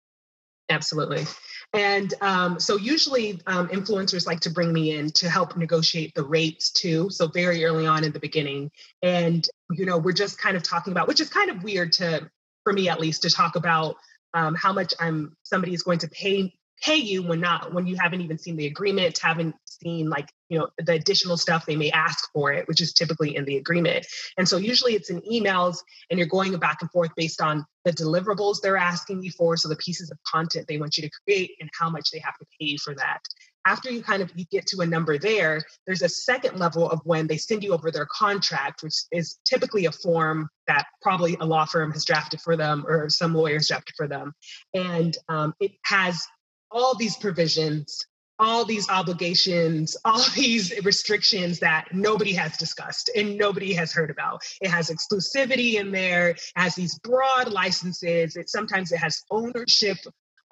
Absolutely. 0.69 1.27
And 1.73 2.13
um, 2.21 2.59
so 2.59 2.77
usually 2.77 3.41
um, 3.47 3.69
influencers 3.69 4.27
like 4.27 4.41
to 4.41 4.51
bring 4.51 4.73
me 4.73 4.97
in 4.97 5.11
to 5.13 5.31
help 5.31 5.57
negotiate 5.57 6.15
the 6.15 6.25
rates 6.25 6.71
too. 6.71 7.11
So 7.11 7.29
very 7.29 7.65
early 7.65 7.87
on 7.87 8.03
in 8.03 8.13
the 8.13 8.19
beginning. 8.19 8.73
And, 9.03 9.47
you 9.71 9.87
know, 9.87 9.99
we're 9.99 10.13
just 10.13 10.39
kind 10.39 10.57
of 10.57 10.63
talking 10.63 10.93
about, 10.93 11.07
which 11.07 11.21
is 11.21 11.29
kind 11.29 11.51
of 11.51 11.63
weird 11.63 11.93
to, 11.93 12.29
for 12.65 12.73
me 12.73 12.89
at 12.89 12.99
least, 12.99 13.23
to 13.23 13.31
talk 13.31 13.55
about 13.55 13.97
um, 14.35 14.55
how 14.55 14.73
much 14.73 14.95
I'm 14.99 15.37
somebody 15.45 15.73
is 15.73 15.83
going 15.83 16.01
to 16.01 16.09
pay 16.09 16.55
pay 16.81 16.97
you 16.97 17.23
when 17.23 17.41
not 17.41 17.73
when 17.73 17.87
you 17.87 17.97
haven't 17.97 18.21
even 18.21 18.39
seen 18.39 18.57
the 18.57 18.67
agreement 18.67 19.19
haven't 19.19 19.55
seen 19.65 20.09
like 20.09 20.31
you 20.49 20.59
know 20.59 20.69
the 20.79 20.93
additional 20.93 21.37
stuff 21.37 21.67
they 21.67 21.77
may 21.77 21.91
ask 21.91 22.31
for 22.33 22.53
it 22.53 22.67
which 22.69 22.81
is 22.81 22.93
typically 22.93 23.37
in 23.37 23.45
the 23.45 23.57
agreement. 23.57 24.07
And 24.37 24.49
so 24.49 24.57
usually 24.57 24.95
it's 24.95 25.11
in 25.11 25.21
emails 25.23 25.79
and 26.09 26.19
you're 26.19 26.29
going 26.29 26.57
back 26.59 26.79
and 26.81 26.91
forth 26.91 27.11
based 27.17 27.41
on 27.41 27.65
the 27.85 27.93
deliverables 27.93 28.61
they're 28.61 28.77
asking 28.77 29.23
you 29.23 29.31
for 29.31 29.57
so 29.57 29.69
the 29.69 29.77
pieces 29.77 30.11
of 30.11 30.19
content 30.27 30.67
they 30.67 30.79
want 30.79 30.97
you 30.97 31.03
to 31.03 31.11
create 31.25 31.53
and 31.61 31.71
how 31.79 31.91
much 31.91 32.11
they 32.11 32.19
have 32.19 32.37
to 32.39 32.47
pay 32.61 32.77
for 32.77 32.95
that. 32.95 33.21
After 33.67 33.91
you 33.91 34.03
kind 34.03 34.23
of 34.23 34.31
you 34.35 34.47
get 34.51 34.67
to 34.69 34.81
a 34.81 34.87
number 34.87 35.19
there 35.19 35.63
there's 35.87 36.03
a 36.03 36.09
second 36.09 36.59
level 36.59 36.89
of 36.89 37.01
when 37.05 37.27
they 37.27 37.37
send 37.37 37.63
you 37.63 37.73
over 37.73 37.91
their 37.91 38.07
contract 38.07 38.83
which 38.83 38.95
is 39.13 39.39
typically 39.45 39.85
a 39.85 39.93
form 39.93 40.49
that 40.67 40.87
probably 41.03 41.37
a 41.41 41.47
law 41.47 41.65
firm 41.65 41.93
has 41.93 42.05
drafted 42.05 42.41
for 42.41 42.57
them 42.57 42.85
or 42.87 43.09
some 43.11 43.35
lawyers 43.35 43.69
drafted 43.69 43.95
for 43.97 44.09
them. 44.09 44.33
And 44.73 45.17
um, 45.29 45.55
it 45.61 45.73
has 45.85 46.27
all 46.71 46.95
these 46.95 47.17
provisions, 47.17 48.05
all 48.39 48.65
these 48.65 48.89
obligations, 48.89 49.97
all 50.05 50.25
these 50.35 50.73
restrictions 50.85 51.61
that 51.61 51.87
nobody 51.93 52.33
has 52.33 52.57
discussed 52.57 53.11
and 53.15 53.37
nobody 53.37 53.73
has 53.75 53.93
heard 53.93 54.11
about. 54.11 54.43
It 54.61 54.71
has 54.71 54.91
exclusivity 54.91 55.75
in 55.75 55.93
there, 55.93 56.37
has 56.57 56.75
these 56.75 56.99
broad 56.99 57.53
licenses. 57.53 58.37
It 58.37 58.49
sometimes 58.49 58.93
it 58.93 58.99
has 58.99 59.23
ownership 59.31 59.99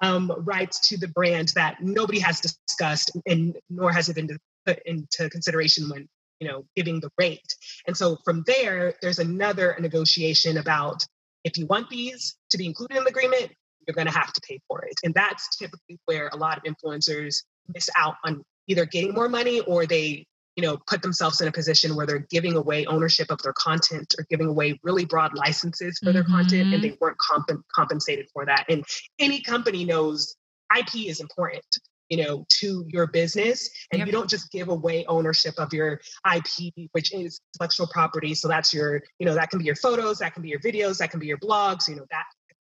um, 0.01 0.31
rights 0.45 0.89
to 0.89 0.97
the 0.97 1.07
brand 1.09 1.49
that 1.55 1.77
nobody 1.81 2.19
has 2.19 2.39
discussed, 2.39 3.11
and 3.25 3.57
nor 3.69 3.91
has 3.91 4.09
it 4.09 4.15
been 4.15 4.37
put 4.65 4.79
into 4.85 5.29
consideration 5.29 5.89
when 5.89 6.07
you 6.39 6.47
know 6.47 6.65
giving 6.75 6.99
the 6.99 7.09
rate. 7.17 7.55
And 7.87 7.97
so 7.97 8.17
from 8.23 8.43
there, 8.47 8.93
there's 9.01 9.19
another 9.19 9.75
negotiation 9.79 10.57
about 10.57 11.05
if 11.43 11.57
you 11.57 11.65
want 11.65 11.89
these 11.89 12.35
to 12.51 12.57
be 12.57 12.65
included 12.65 12.97
in 12.97 13.03
the 13.03 13.09
agreement, 13.09 13.51
you're 13.89 13.95
going 13.95 14.07
to 14.07 14.17
have 14.17 14.31
to 14.31 14.41
pay 14.47 14.59
for 14.67 14.83
it. 14.83 14.93
And 15.03 15.15
that's 15.15 15.57
typically 15.57 15.97
where 16.05 16.29
a 16.31 16.37
lot 16.37 16.57
of 16.57 16.63
influencers 16.63 17.43
miss 17.73 17.89
out 17.97 18.15
on 18.23 18.43
either 18.67 18.85
getting 18.85 19.15
more 19.15 19.27
money 19.27 19.61
or 19.61 19.87
they 19.87 20.27
you 20.55 20.63
know 20.63 20.77
put 20.87 21.01
themselves 21.01 21.41
in 21.41 21.47
a 21.47 21.51
position 21.51 21.95
where 21.95 22.05
they're 22.05 22.27
giving 22.29 22.55
away 22.55 22.85
ownership 22.85 23.31
of 23.31 23.41
their 23.41 23.53
content 23.53 24.13
or 24.19 24.25
giving 24.29 24.47
away 24.47 24.79
really 24.83 25.05
broad 25.05 25.33
licenses 25.33 25.97
for 26.03 26.11
their 26.11 26.23
mm-hmm. 26.23 26.33
content 26.33 26.73
and 26.73 26.83
they 26.83 26.95
weren't 26.99 27.17
comp- 27.17 27.63
compensated 27.73 28.27
for 28.33 28.45
that 28.45 28.65
and 28.67 28.83
any 29.19 29.41
company 29.41 29.85
knows 29.85 30.35
ip 30.77 30.93
is 30.95 31.21
important 31.21 31.63
you 32.09 32.17
know 32.17 32.45
to 32.49 32.83
your 32.89 33.07
business 33.07 33.69
and 33.91 33.99
yep. 33.99 34.07
you 34.07 34.11
don't 34.11 34.29
just 34.29 34.51
give 34.51 34.67
away 34.67 35.05
ownership 35.07 35.53
of 35.57 35.71
your 35.71 36.01
ip 36.35 36.73
which 36.91 37.13
is 37.13 37.39
intellectual 37.55 37.87
property 37.87 38.33
so 38.33 38.47
that's 38.47 38.73
your 38.73 39.01
you 39.19 39.25
know 39.25 39.35
that 39.35 39.49
can 39.49 39.59
be 39.59 39.65
your 39.65 39.75
photos 39.75 40.17
that 40.17 40.33
can 40.33 40.43
be 40.43 40.49
your 40.49 40.59
videos 40.59 40.97
that 40.97 41.09
can 41.09 41.19
be 41.19 41.27
your 41.27 41.37
blogs 41.37 41.87
you 41.87 41.95
know 41.95 42.05
that 42.11 42.25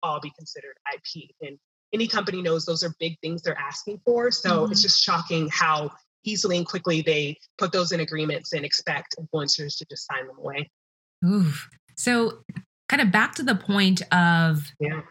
all 0.03 0.19
be 0.19 0.31
considered 0.37 0.75
IP. 0.93 1.29
And 1.41 1.57
any 1.93 2.07
company 2.07 2.41
knows 2.41 2.65
those 2.65 2.83
are 2.83 2.93
big 2.99 3.19
things 3.21 3.41
they're 3.41 3.57
asking 3.57 4.01
for. 4.05 4.31
So 4.31 4.63
mm-hmm. 4.63 4.71
it's 4.71 4.81
just 4.81 5.01
shocking 5.01 5.49
how 5.51 5.91
easily 6.23 6.57
and 6.57 6.65
quickly 6.65 7.01
they 7.01 7.37
put 7.57 7.71
those 7.71 7.91
in 7.91 7.99
agreements 7.99 8.53
and 8.53 8.63
expect 8.63 9.15
influencers 9.19 9.77
to 9.77 9.85
just 9.89 10.05
sign 10.05 10.27
them 10.27 10.37
away. 10.37 10.69
Oof. 11.25 11.69
So 11.95 12.43
kind 12.89 13.01
of 13.01 13.11
back 13.11 13.35
to 13.35 13.43
the 13.43 13.55
point 13.55 14.01
of 14.13 14.71
yeah. 14.79 15.01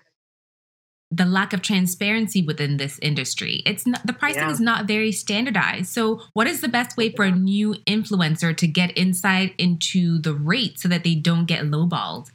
the 1.10 1.24
lack 1.24 1.52
of 1.52 1.62
transparency 1.62 2.42
within 2.42 2.76
this 2.76 2.98
industry. 3.00 3.62
It's 3.66 3.86
not 3.86 4.06
the 4.06 4.12
pricing 4.12 4.42
yeah. 4.42 4.50
is 4.50 4.60
not 4.60 4.86
very 4.86 5.12
standardized. 5.12 5.88
So 5.88 6.22
what 6.32 6.46
is 6.46 6.60
the 6.60 6.68
best 6.68 6.96
way 6.96 7.10
for 7.10 7.24
a 7.24 7.30
new 7.30 7.74
influencer 7.86 8.56
to 8.56 8.66
get 8.66 8.96
insight 8.96 9.54
into 9.58 10.20
the 10.20 10.34
rate 10.34 10.78
so 10.78 10.88
that 10.88 11.04
they 11.04 11.14
don't 11.14 11.46
get 11.46 11.64
lowballed? 11.64 12.30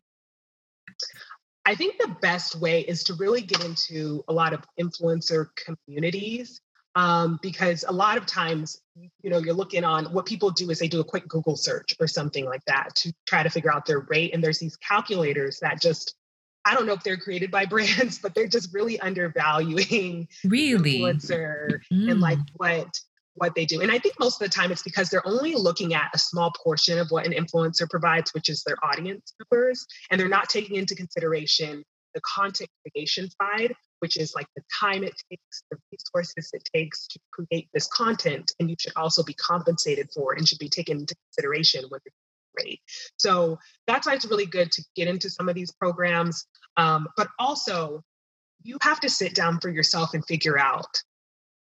I 1.65 1.75
think 1.75 1.97
the 1.97 2.15
best 2.21 2.55
way 2.55 2.81
is 2.81 3.03
to 3.05 3.15
really 3.15 3.41
get 3.41 3.63
into 3.65 4.23
a 4.27 4.33
lot 4.33 4.53
of 4.53 4.61
influencer 4.79 5.47
communities 5.55 6.61
um, 6.95 7.39
because 7.41 7.83
a 7.87 7.91
lot 7.91 8.17
of 8.17 8.25
times, 8.25 8.81
you 8.95 9.29
know, 9.29 9.39
you're 9.39 9.53
looking 9.53 9.83
on 9.83 10.05
what 10.05 10.25
people 10.25 10.51
do 10.51 10.69
is 10.69 10.79
they 10.79 10.87
do 10.87 11.01
a 11.01 11.03
quick 11.03 11.27
Google 11.27 11.57
search 11.57 11.95
or 11.99 12.07
something 12.07 12.45
like 12.45 12.63
that 12.65 12.95
to 12.95 13.13
try 13.25 13.43
to 13.43 13.49
figure 13.49 13.73
out 13.73 13.85
their 13.85 13.99
rate. 14.01 14.33
And 14.33 14.43
there's 14.43 14.59
these 14.59 14.77
calculators 14.77 15.59
that 15.59 15.81
just, 15.81 16.15
I 16.63 16.73
don't 16.73 16.85
know 16.85 16.93
if 16.93 17.03
they're 17.03 17.17
created 17.17 17.51
by 17.51 17.65
brands, 17.65 18.19
but 18.19 18.33
they're 18.33 18.47
just 18.47 18.73
really 18.73 18.99
undervaluing 18.99 20.27
really 20.45 20.99
influencer 20.99 21.81
mm. 21.91 22.11
and 22.11 22.21
like 22.21 22.39
what 22.53 22.87
what 23.35 23.55
they 23.55 23.65
do. 23.65 23.81
And 23.81 23.91
I 23.91 23.99
think 23.99 24.15
most 24.19 24.41
of 24.41 24.47
the 24.47 24.53
time 24.53 24.71
it's 24.71 24.83
because 24.83 25.09
they're 25.09 25.27
only 25.27 25.55
looking 25.55 25.93
at 25.93 26.09
a 26.13 26.17
small 26.17 26.51
portion 26.63 26.99
of 26.99 27.07
what 27.09 27.25
an 27.25 27.33
influencer 27.33 27.89
provides, 27.89 28.33
which 28.33 28.49
is 28.49 28.63
their 28.63 28.77
audience 28.83 29.33
numbers, 29.39 29.85
and 30.09 30.19
they're 30.19 30.27
not 30.27 30.49
taking 30.49 30.75
into 30.75 30.95
consideration 30.95 31.83
the 32.13 32.21
content 32.21 32.69
creation 32.81 33.29
side, 33.29 33.75
which 33.99 34.17
is 34.17 34.33
like 34.33 34.47
the 34.55 34.63
time 34.79 35.03
it 35.03 35.13
takes, 35.29 35.63
the 35.69 35.77
resources 35.91 36.49
it 36.53 36.67
takes 36.73 37.07
to 37.07 37.19
create 37.31 37.67
this 37.73 37.87
content, 37.87 38.53
and 38.59 38.69
you 38.69 38.75
should 38.79 38.93
also 38.95 39.21
be 39.21 39.33
compensated 39.33 40.09
for 40.13 40.33
and 40.33 40.47
should 40.47 40.59
be 40.59 40.69
taken 40.69 40.99
into 40.99 41.15
consideration 41.27 41.83
when 41.89 41.99
the 42.05 42.11
rate. 42.63 42.79
So 43.17 43.59
that's 43.85 44.07
why 44.07 44.13
it's 44.13 44.25
really 44.25 44.45
good 44.45 44.71
to 44.71 44.83
get 44.95 45.09
into 45.09 45.29
some 45.29 45.49
of 45.49 45.55
these 45.55 45.71
programs. 45.73 46.45
Um, 46.77 47.07
but 47.17 47.27
also, 47.37 48.01
you 48.63 48.77
have 48.81 49.01
to 49.01 49.09
sit 49.09 49.35
down 49.35 49.59
for 49.59 49.69
yourself 49.69 50.13
and 50.13 50.25
figure 50.25 50.57
out 50.57 51.03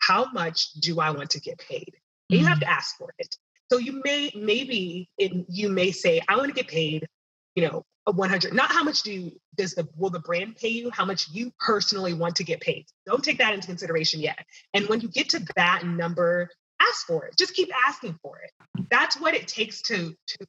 how 0.06 0.30
much 0.32 0.72
do 0.74 1.00
I 1.00 1.10
want 1.10 1.30
to 1.30 1.40
get 1.40 1.58
paid? 1.58 1.94
And 2.30 2.40
you 2.40 2.46
have 2.46 2.58
mm-hmm. 2.58 2.68
to 2.68 2.70
ask 2.70 2.96
for 2.96 3.14
it. 3.18 3.36
So 3.72 3.78
you 3.78 4.02
may 4.04 4.30
maybe 4.34 5.08
you 5.18 5.68
may 5.68 5.90
say 5.90 6.20
I 6.28 6.36
want 6.36 6.48
to 6.48 6.54
get 6.54 6.68
paid, 6.68 7.08
you 7.54 7.66
know, 7.68 7.84
a 8.06 8.12
100. 8.12 8.52
Not 8.52 8.70
how 8.70 8.84
much 8.84 9.02
do 9.02 9.12
you, 9.12 9.32
does 9.56 9.74
the 9.74 9.88
will 9.96 10.10
the 10.10 10.20
brand 10.20 10.56
pay 10.56 10.68
you? 10.68 10.90
How 10.90 11.04
much 11.04 11.28
you 11.30 11.52
personally 11.58 12.12
want 12.12 12.36
to 12.36 12.44
get 12.44 12.60
paid? 12.60 12.86
Don't 13.06 13.24
take 13.24 13.38
that 13.38 13.54
into 13.54 13.66
consideration 13.66 14.20
yet. 14.20 14.38
And 14.74 14.88
when 14.88 15.00
you 15.00 15.08
get 15.08 15.30
to 15.30 15.44
that 15.56 15.84
number, 15.86 16.50
ask 16.80 17.06
for 17.06 17.24
it. 17.26 17.36
Just 17.38 17.54
keep 17.54 17.70
asking 17.88 18.18
for 18.22 18.38
it. 18.38 18.50
That's 18.90 19.18
what 19.18 19.34
it 19.34 19.48
takes 19.48 19.82
to 19.82 20.14
to 20.26 20.46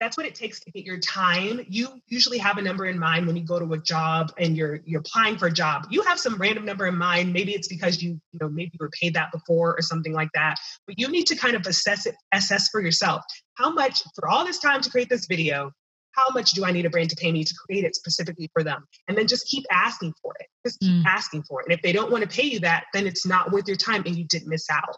that's 0.00 0.16
what 0.16 0.26
it 0.26 0.34
takes 0.34 0.60
to 0.60 0.70
get 0.70 0.84
your 0.84 0.98
time. 0.98 1.60
You 1.68 1.88
usually 2.08 2.38
have 2.38 2.58
a 2.58 2.62
number 2.62 2.86
in 2.86 2.98
mind 2.98 3.26
when 3.26 3.36
you 3.36 3.44
go 3.44 3.58
to 3.58 3.72
a 3.72 3.78
job 3.78 4.32
and 4.38 4.56
you're 4.56 4.80
you're 4.84 5.00
applying 5.00 5.38
for 5.38 5.46
a 5.46 5.52
job. 5.52 5.86
You 5.90 6.02
have 6.02 6.18
some 6.18 6.36
random 6.36 6.64
number 6.64 6.86
in 6.86 6.96
mind. 6.96 7.32
Maybe 7.32 7.52
it's 7.52 7.68
because 7.68 8.02
you 8.02 8.20
you 8.32 8.38
know 8.40 8.48
maybe 8.48 8.70
you 8.72 8.78
were 8.80 8.90
paid 9.00 9.14
that 9.14 9.32
before 9.32 9.76
or 9.76 9.82
something 9.82 10.12
like 10.12 10.30
that. 10.34 10.56
But 10.86 10.98
you 10.98 11.08
need 11.08 11.26
to 11.28 11.36
kind 11.36 11.54
of 11.54 11.66
assess 11.66 12.06
it, 12.06 12.14
assess 12.32 12.68
for 12.68 12.80
yourself. 12.80 13.22
How 13.54 13.70
much 13.70 14.02
for 14.14 14.28
all 14.28 14.44
this 14.44 14.58
time 14.58 14.80
to 14.82 14.90
create 14.90 15.08
this 15.08 15.26
video? 15.26 15.70
How 16.12 16.26
much 16.32 16.52
do 16.52 16.64
I 16.64 16.70
need 16.70 16.86
a 16.86 16.90
brand 16.90 17.10
to 17.10 17.16
pay 17.16 17.32
me 17.32 17.42
to 17.42 17.54
create 17.66 17.84
it 17.84 17.96
specifically 17.96 18.48
for 18.52 18.62
them? 18.62 18.84
And 19.08 19.18
then 19.18 19.26
just 19.26 19.48
keep 19.48 19.64
asking 19.72 20.14
for 20.22 20.32
it. 20.38 20.46
Just 20.64 20.78
keep 20.78 20.92
mm. 20.92 21.04
asking 21.06 21.42
for 21.42 21.60
it. 21.60 21.66
And 21.66 21.72
if 21.72 21.82
they 21.82 21.92
don't 21.92 22.12
want 22.12 22.22
to 22.22 22.28
pay 22.28 22.46
you 22.46 22.60
that, 22.60 22.84
then 22.92 23.08
it's 23.08 23.26
not 23.26 23.50
worth 23.50 23.66
your 23.66 23.76
time 23.76 24.04
and 24.06 24.16
you 24.16 24.24
did 24.24 24.46
miss 24.46 24.70
out 24.70 24.96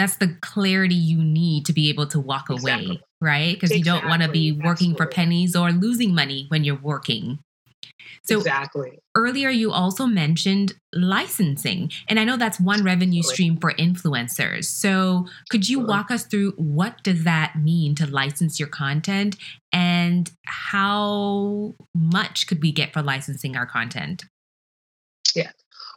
that's 0.00 0.16
the 0.16 0.34
clarity 0.40 0.94
you 0.94 1.22
need 1.22 1.66
to 1.66 1.72
be 1.74 1.90
able 1.90 2.06
to 2.06 2.18
walk 2.18 2.48
exactly. 2.50 2.86
away, 2.86 3.00
right? 3.20 3.54
Because 3.54 3.70
exactly. 3.70 3.78
you 3.78 3.84
don't 3.84 4.08
want 4.08 4.22
to 4.22 4.30
be 4.30 4.52
working 4.52 4.92
Absolutely. 4.92 4.96
for 4.96 5.06
pennies 5.06 5.54
or 5.54 5.70
losing 5.72 6.14
money 6.14 6.46
when 6.48 6.64
you're 6.64 6.80
working. 6.80 7.38
So 8.24 8.38
exactly. 8.38 8.98
Earlier, 9.14 9.50
you 9.50 9.72
also 9.72 10.06
mentioned 10.06 10.74
licensing, 10.94 11.90
and 12.08 12.18
I 12.18 12.24
know 12.24 12.36
that's 12.36 12.58
one 12.58 12.82
revenue 12.82 13.22
stream 13.22 13.58
for 13.58 13.72
influencers. 13.72 14.64
So, 14.66 15.26
could 15.50 15.68
you 15.68 15.80
walk 15.80 16.10
us 16.10 16.24
through 16.24 16.52
what 16.52 17.02
does 17.02 17.24
that 17.24 17.56
mean 17.56 17.94
to 17.96 18.06
license 18.06 18.58
your 18.58 18.68
content, 18.68 19.36
and 19.72 20.30
how 20.44 21.74
much 21.94 22.46
could 22.46 22.62
we 22.62 22.72
get 22.72 22.92
for 22.92 23.02
licensing 23.02 23.56
our 23.56 23.66
content? 23.66 24.24
Yeah. 25.34 25.50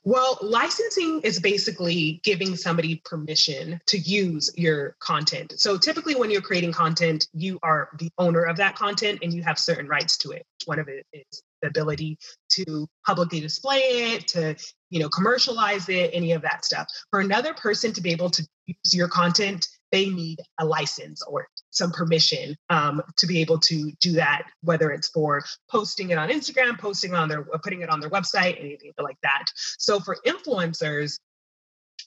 Well, 0.06 0.38
licensing 0.42 1.22
is 1.22 1.40
basically 1.40 2.20
giving 2.26 2.58
somebody 2.58 3.02
permission 3.06 3.80
to 3.86 3.98
use 3.98 4.52
your 4.58 4.98
content. 5.00 5.54
So 5.58 5.78
typically, 5.78 6.16
when 6.16 6.30
you're 6.30 6.42
creating 6.42 6.74
content, 6.74 7.28
you 7.34 7.58
are 7.64 7.90
the 8.00 8.12
owner 8.18 8.44
of 8.44 8.58
that 8.58 8.76
content 8.76 9.20
and 9.24 9.34
you 9.34 9.44
have 9.44 9.58
certain 9.58 9.88
rights 9.88 10.18
to 10.18 10.32
it. 10.32 10.46
One 10.66 10.80
of 10.80 10.90
it 10.90 11.06
is 11.14 11.44
the 11.62 11.70
ability 11.70 12.18
to 12.52 12.88
publicly 13.06 13.40
display 13.40 14.14
it, 14.14 14.28
to 14.30 14.56
you 14.90 15.00
know 15.00 15.08
commercialize 15.08 15.88
it, 15.88 16.10
any 16.14 16.34
of 16.34 16.42
that 16.42 16.66
stuff. 16.66 16.88
For 17.10 17.22
another 17.22 17.54
person 17.54 17.94
to 17.94 18.02
be 18.02 18.12
able 18.12 18.30
to 18.32 18.46
use 18.66 18.94
your 18.94 19.08
content, 19.08 19.66
they 19.94 20.10
need 20.10 20.40
a 20.60 20.66
license 20.66 21.22
or 21.22 21.48
some 21.70 21.92
permission 21.92 22.58
um, 22.72 23.02
to 23.16 23.28
be 23.28 23.40
able 23.42 23.60
to 23.60 23.92
do 24.02 24.14
that, 24.14 24.42
whether 24.62 24.92
it's 24.92 25.08
for 25.10 25.44
posting 25.70 26.10
it 26.10 26.18
on 26.18 26.30
Instagram, 26.30 26.78
posting 26.80 27.14
on 27.14 27.30
their, 27.30 27.44
putting 27.64 27.82
it 27.82 27.90
on 27.90 28.00
their 28.00 28.10
website, 28.10 28.60
anything 28.60 28.92
like 29.00 29.18
that. 29.22 29.46
So 29.56 30.00
for 30.00 30.18
influencers, 30.26 31.20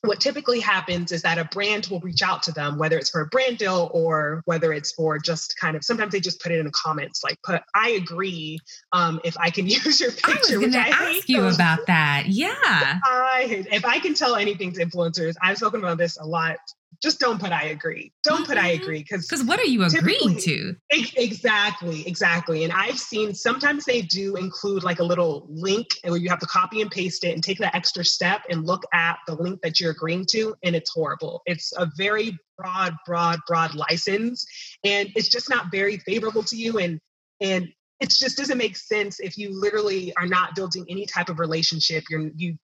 what 0.02 0.20
typically 0.20 0.60
happens 0.60 1.12
is 1.12 1.22
that 1.22 1.38
a 1.38 1.44
brand 1.44 1.86
will 1.86 2.00
reach 2.00 2.22
out 2.22 2.42
to 2.44 2.52
them, 2.52 2.76
whether 2.76 2.98
it's 2.98 3.10
for 3.10 3.20
a 3.20 3.26
brand 3.26 3.58
deal 3.58 3.90
or 3.94 4.42
whether 4.44 4.72
it's 4.72 4.92
for 4.92 5.18
just 5.18 5.56
kind 5.58 5.76
of 5.76 5.84
sometimes 5.84 6.12
they 6.12 6.20
just 6.20 6.40
put 6.40 6.52
it 6.52 6.58
in 6.58 6.66
the 6.66 6.72
comments, 6.72 7.22
like 7.24 7.38
put 7.42 7.62
I 7.74 7.90
agree 7.90 8.58
um, 8.92 9.20
if 9.24 9.36
I 9.38 9.50
can 9.50 9.66
use 9.68 10.00
your 10.00 10.10
picture. 10.10 10.28
I 10.28 10.34
was 10.34 10.50
going 10.50 10.72
to 10.72 10.78
ask 10.78 11.28
you 11.28 11.42
those. 11.42 11.54
about 11.54 11.86
that. 11.86 12.24
Yeah, 12.26 12.52
I 12.62 13.64
if 13.70 13.84
I 13.84 14.00
can 14.00 14.14
tell 14.14 14.36
anything 14.36 14.72
to 14.72 14.84
influencers, 14.84 15.34
I've 15.40 15.56
spoken 15.56 15.80
about 15.80 15.98
this 15.98 16.18
a 16.18 16.26
lot 16.26 16.58
just 17.02 17.18
don't 17.20 17.40
put 17.40 17.52
I 17.52 17.66
agree. 17.66 18.12
Don't 18.24 18.38
mm-hmm. 18.38 18.44
put 18.44 18.58
I 18.58 18.74
mm-hmm. 18.74 18.82
agree 18.82 18.98
because 18.98 19.26
because 19.26 19.44
what 19.44 19.60
are 19.60 19.64
you 19.64 19.84
agreeing 19.84 20.36
to? 20.38 20.74
Exactly, 20.90 22.06
exactly. 22.06 22.64
And 22.64 22.72
I've 22.72 22.98
seen 22.98 23.34
sometimes 23.34 23.84
they 23.84 24.02
do 24.02 24.36
include 24.36 24.82
like 24.82 25.00
a 25.00 25.04
little 25.04 25.46
link 25.48 25.86
where 26.02 26.16
you 26.16 26.28
have 26.28 26.40
to 26.40 26.46
copy 26.46 26.80
and 26.80 26.90
paste 26.90 27.24
it 27.24 27.34
and 27.34 27.42
take 27.42 27.58
that 27.58 27.74
extra 27.74 28.04
step 28.04 28.42
and 28.50 28.64
look 28.64 28.82
at 28.92 29.18
the 29.26 29.34
link 29.34 29.60
that 29.62 29.80
you're 29.80 29.92
agreeing 29.92 30.26
to, 30.30 30.54
and 30.62 30.76
it's 30.76 30.90
horrible. 30.92 31.42
It's 31.46 31.72
a 31.76 31.88
very 31.96 32.38
broad, 32.58 32.94
broad, 33.04 33.40
broad 33.46 33.74
license, 33.74 34.46
and 34.84 35.10
it's 35.14 35.28
just 35.28 35.50
not 35.50 35.70
very 35.70 35.98
favorable 35.98 36.42
to 36.44 36.56
you. 36.56 36.78
And 36.78 37.00
and 37.40 37.68
it 38.00 38.10
just 38.10 38.36
doesn't 38.36 38.58
make 38.58 38.76
sense 38.76 39.20
if 39.20 39.38
you 39.38 39.58
literally 39.58 40.12
are 40.16 40.26
not 40.26 40.54
building 40.54 40.84
any 40.88 41.06
type 41.06 41.28
of 41.28 41.38
relationship. 41.38 42.04
You're 42.10 42.30
you 42.36 42.56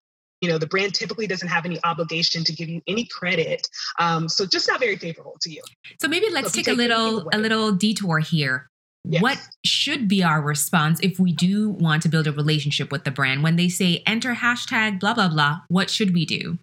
you 0.43 0.49
know 0.49 0.59
the 0.59 0.67
brand 0.67 0.93
typically 0.93 1.27
doesn't 1.27 1.49
have 1.49 1.65
any 1.65 1.79
obligation 1.85 2.45
to 2.45 2.53
give 2.53 2.69
you 2.69 2.83
any 2.87 3.07
credit 3.07 3.67
um, 3.99 4.29
so 4.29 4.45
just 4.45 4.69
not 4.69 4.81
very 4.81 4.97
favorable 4.97 5.37
to 5.41 5.51
you. 5.51 5.63
So 6.01 6.09
maybe 6.09 6.27
let's 6.31 6.53
so 6.53 6.57
take, 6.57 6.67
take, 6.67 6.75
a 6.75 6.77
little 6.77 7.29
a 7.33 7.39
little 7.39 7.73
detour 7.73 8.19
here. 8.19 8.69
Yes. 9.05 9.21
what 9.21 9.39
should 9.65 10.07
be 10.07 10.23
our 10.23 10.41
response 10.41 11.01
if 11.01 11.19
we 11.19 11.33
do 11.33 11.71
want 11.71 12.03
to 12.03 12.09
build 12.09 12.29
a 12.29 12.33
relationship 12.33 12.93
with 12.93 13.03
the 13.03 13.11
brand? 13.11 13.43
When 13.43 13.57
they 13.57 13.69
say 13.69 14.03
enter 14.07 14.35
hashtag 14.35 15.01
blah 15.01 15.15
blah 15.15 15.29
blah 15.29 15.61
what 15.69 15.91
should 15.91 16.15
we 16.15 16.25
do 16.25 16.59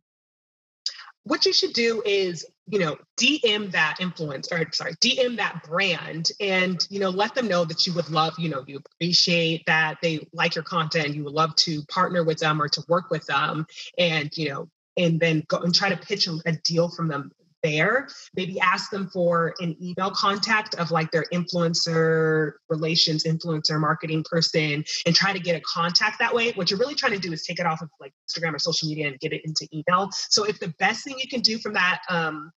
what 1.29 1.45
you 1.45 1.53
should 1.53 1.73
do 1.73 2.01
is 2.05 2.43
you 2.67 2.79
know 2.79 2.97
dm 3.17 3.71
that 3.71 3.97
influence 3.99 4.51
or 4.51 4.65
sorry 4.73 4.93
dm 4.95 5.37
that 5.37 5.61
brand 5.63 6.31
and 6.39 6.87
you 6.89 6.99
know 6.99 7.09
let 7.09 7.35
them 7.35 7.47
know 7.47 7.63
that 7.63 7.85
you 7.85 7.93
would 7.93 8.09
love 8.09 8.33
you 8.39 8.49
know 8.49 8.63
you 8.67 8.77
appreciate 8.77 9.63
that 9.67 9.97
they 10.01 10.27
like 10.33 10.55
your 10.55 10.63
content 10.63 11.13
you 11.13 11.23
would 11.23 11.33
love 11.33 11.55
to 11.55 11.83
partner 11.83 12.23
with 12.23 12.39
them 12.39 12.59
or 12.59 12.67
to 12.67 12.83
work 12.89 13.11
with 13.11 13.25
them 13.27 13.65
and 13.99 14.35
you 14.35 14.49
know 14.49 14.67
and 14.97 15.19
then 15.19 15.43
go 15.47 15.57
and 15.59 15.73
try 15.73 15.87
to 15.87 15.97
pitch 15.97 16.27
a, 16.27 16.35
a 16.47 16.51
deal 16.63 16.89
from 16.89 17.07
them 17.07 17.31
there. 17.63 18.07
Maybe 18.35 18.59
ask 18.59 18.89
them 18.89 19.09
for 19.11 19.53
an 19.59 19.75
email 19.81 20.11
contact 20.11 20.75
of 20.75 20.91
like 20.91 21.11
their 21.11 21.25
influencer 21.33 22.53
relations, 22.69 23.23
influencer 23.23 23.79
marketing 23.79 24.23
person, 24.29 24.83
and 25.05 25.15
try 25.15 25.33
to 25.33 25.39
get 25.39 25.55
a 25.55 25.61
contact 25.61 26.19
that 26.19 26.33
way. 26.33 26.51
What 26.51 26.69
you're 26.69 26.79
really 26.79 26.95
trying 26.95 27.13
to 27.13 27.19
do 27.19 27.33
is 27.33 27.43
take 27.43 27.59
it 27.59 27.65
off 27.65 27.81
of 27.81 27.89
like 27.99 28.13
Instagram 28.29 28.53
or 28.53 28.59
social 28.59 28.87
media 28.87 29.07
and 29.07 29.19
get 29.19 29.33
it 29.33 29.41
into 29.45 29.67
email. 29.73 30.09
So 30.29 30.43
if 30.43 30.59
the 30.59 30.73
best 30.79 31.03
thing 31.03 31.15
you 31.17 31.27
can 31.27 31.41
do 31.41 31.57
from 31.57 31.73
that 31.73 32.01
um, 32.09 32.51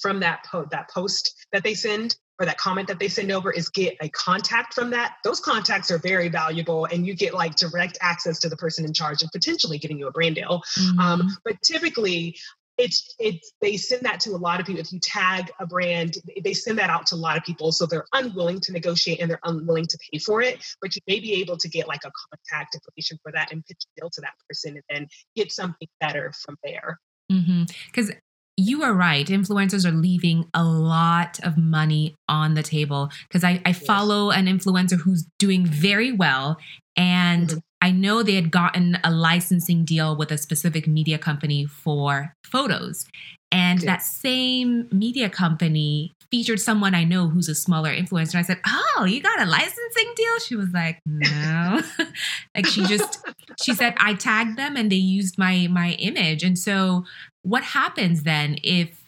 from 0.00 0.20
that 0.20 0.44
po- 0.50 0.66
that 0.70 0.90
post 0.90 1.46
that 1.52 1.62
they 1.62 1.74
send 1.74 2.16
or 2.40 2.46
that 2.46 2.58
comment 2.58 2.88
that 2.88 2.98
they 2.98 3.08
send 3.08 3.30
over 3.30 3.52
is 3.52 3.68
get 3.68 3.96
a 4.00 4.08
contact 4.10 4.74
from 4.74 4.90
that 4.90 5.14
those 5.22 5.40
contacts 5.40 5.90
are 5.90 5.98
very 5.98 6.28
valuable 6.28 6.84
and 6.86 7.06
you 7.06 7.14
get 7.14 7.32
like 7.32 7.54
direct 7.54 7.96
access 8.00 8.38
to 8.40 8.48
the 8.48 8.56
person 8.56 8.84
in 8.84 8.92
charge 8.92 9.22
of 9.22 9.30
potentially 9.32 9.78
getting 9.78 9.98
you 9.98 10.08
a 10.08 10.10
brand 10.10 10.34
deal 10.34 10.54
um, 10.54 10.62
mm-hmm. 10.62 11.00
um, 11.00 11.36
but 11.44 11.54
typically 11.62 12.36
it's 12.78 13.14
it's 13.18 13.52
they 13.60 13.76
send 13.76 14.02
that 14.02 14.20
to 14.20 14.30
a 14.30 14.36
lot 14.36 14.60
of 14.60 14.66
people. 14.66 14.80
If 14.80 14.92
you 14.92 15.00
tag 15.00 15.50
a 15.60 15.66
brand 15.66 16.16
they 16.42 16.54
send 16.54 16.78
that 16.78 16.90
out 16.90 17.06
to 17.06 17.14
a 17.14 17.16
lot 17.16 17.36
of 17.36 17.44
people. 17.44 17.72
So 17.72 17.86
they're 17.86 18.06
unwilling 18.12 18.60
to 18.60 18.72
negotiate 18.72 19.20
and 19.20 19.30
they're 19.30 19.40
unwilling 19.44 19.86
to 19.86 19.98
pay 20.10 20.18
for 20.18 20.42
it 20.42 20.64
but 20.80 20.94
you 20.94 21.02
may 21.06 21.20
be 21.20 21.32
able 21.34 21.56
to 21.56 21.68
get 21.68 21.88
like 21.88 22.02
a 22.04 22.10
contact 22.30 22.74
information 22.74 23.18
for 23.22 23.32
that 23.32 23.52
and 23.52 23.64
pitch 23.66 23.78
a 23.96 24.00
deal 24.00 24.10
to 24.10 24.20
that 24.20 24.34
person 24.48 24.74
and 24.74 24.84
then 24.90 25.08
get 25.34 25.52
something 25.52 25.88
better 26.00 26.32
from 26.44 26.56
there. 26.62 26.98
Because 27.28 28.10
mm-hmm. 28.10 28.18
you 28.56 28.82
are 28.82 28.92
right. 28.92 29.26
Influencers 29.26 29.84
are 29.84 29.92
leaving 29.92 30.48
a 30.54 30.62
lot 30.62 31.40
of 31.42 31.56
money 31.56 32.14
on 32.28 32.54
the 32.54 32.62
table. 32.62 33.10
Because 33.28 33.44
I, 33.44 33.60
I 33.64 33.72
follow 33.72 34.30
an 34.30 34.46
influencer 34.46 35.00
who's 35.00 35.26
doing 35.38 35.64
very 35.66 36.12
well 36.12 36.58
and 36.96 37.48
mm-hmm. 37.48 37.58
I 37.84 37.90
know 37.90 38.22
they 38.22 38.34
had 38.34 38.50
gotten 38.50 38.96
a 39.04 39.10
licensing 39.10 39.84
deal 39.84 40.16
with 40.16 40.32
a 40.32 40.38
specific 40.38 40.86
media 40.86 41.18
company 41.18 41.66
for 41.66 42.34
photos. 42.42 43.04
And 43.52 43.80
yes. 43.80 43.86
that 43.86 44.02
same 44.02 44.88
media 44.90 45.28
company 45.28 46.14
featured 46.30 46.60
someone 46.60 46.94
I 46.94 47.04
know 47.04 47.28
who's 47.28 47.46
a 47.46 47.54
smaller 47.54 47.94
influencer. 47.94 48.36
I 48.36 48.42
said, 48.42 48.58
Oh, 48.66 49.04
you 49.06 49.20
got 49.20 49.38
a 49.38 49.44
licensing 49.44 50.14
deal? 50.16 50.38
She 50.38 50.56
was 50.56 50.70
like, 50.72 50.98
No. 51.04 51.82
like 52.54 52.64
she 52.64 52.86
just 52.86 53.22
she 53.62 53.74
said 53.74 53.92
I 53.98 54.14
tagged 54.14 54.56
them 54.56 54.78
and 54.78 54.90
they 54.90 54.96
used 54.96 55.36
my 55.36 55.68
my 55.70 55.90
image. 55.98 56.42
And 56.42 56.58
so 56.58 57.04
what 57.42 57.64
happens 57.64 58.22
then 58.22 58.56
if 58.62 59.03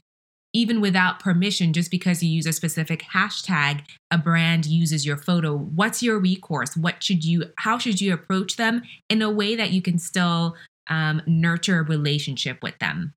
even 0.56 0.80
without 0.80 1.20
permission, 1.20 1.74
just 1.74 1.90
because 1.90 2.22
you 2.22 2.30
use 2.30 2.46
a 2.46 2.52
specific 2.52 3.02
hashtag, 3.14 3.82
a 4.10 4.16
brand 4.16 4.64
uses 4.64 5.04
your 5.04 5.18
photo. 5.18 5.54
What's 5.54 6.02
your 6.02 6.18
recourse? 6.18 6.74
What 6.76 7.02
should 7.02 7.24
you, 7.26 7.44
how 7.58 7.76
should 7.76 8.00
you 8.00 8.14
approach 8.14 8.56
them 8.56 8.82
in 9.10 9.20
a 9.20 9.30
way 9.30 9.54
that 9.54 9.72
you 9.72 9.82
can 9.82 9.98
still 9.98 10.56
um, 10.88 11.20
nurture 11.26 11.80
a 11.80 11.82
relationship 11.82 12.62
with 12.62 12.78
them? 12.78 13.12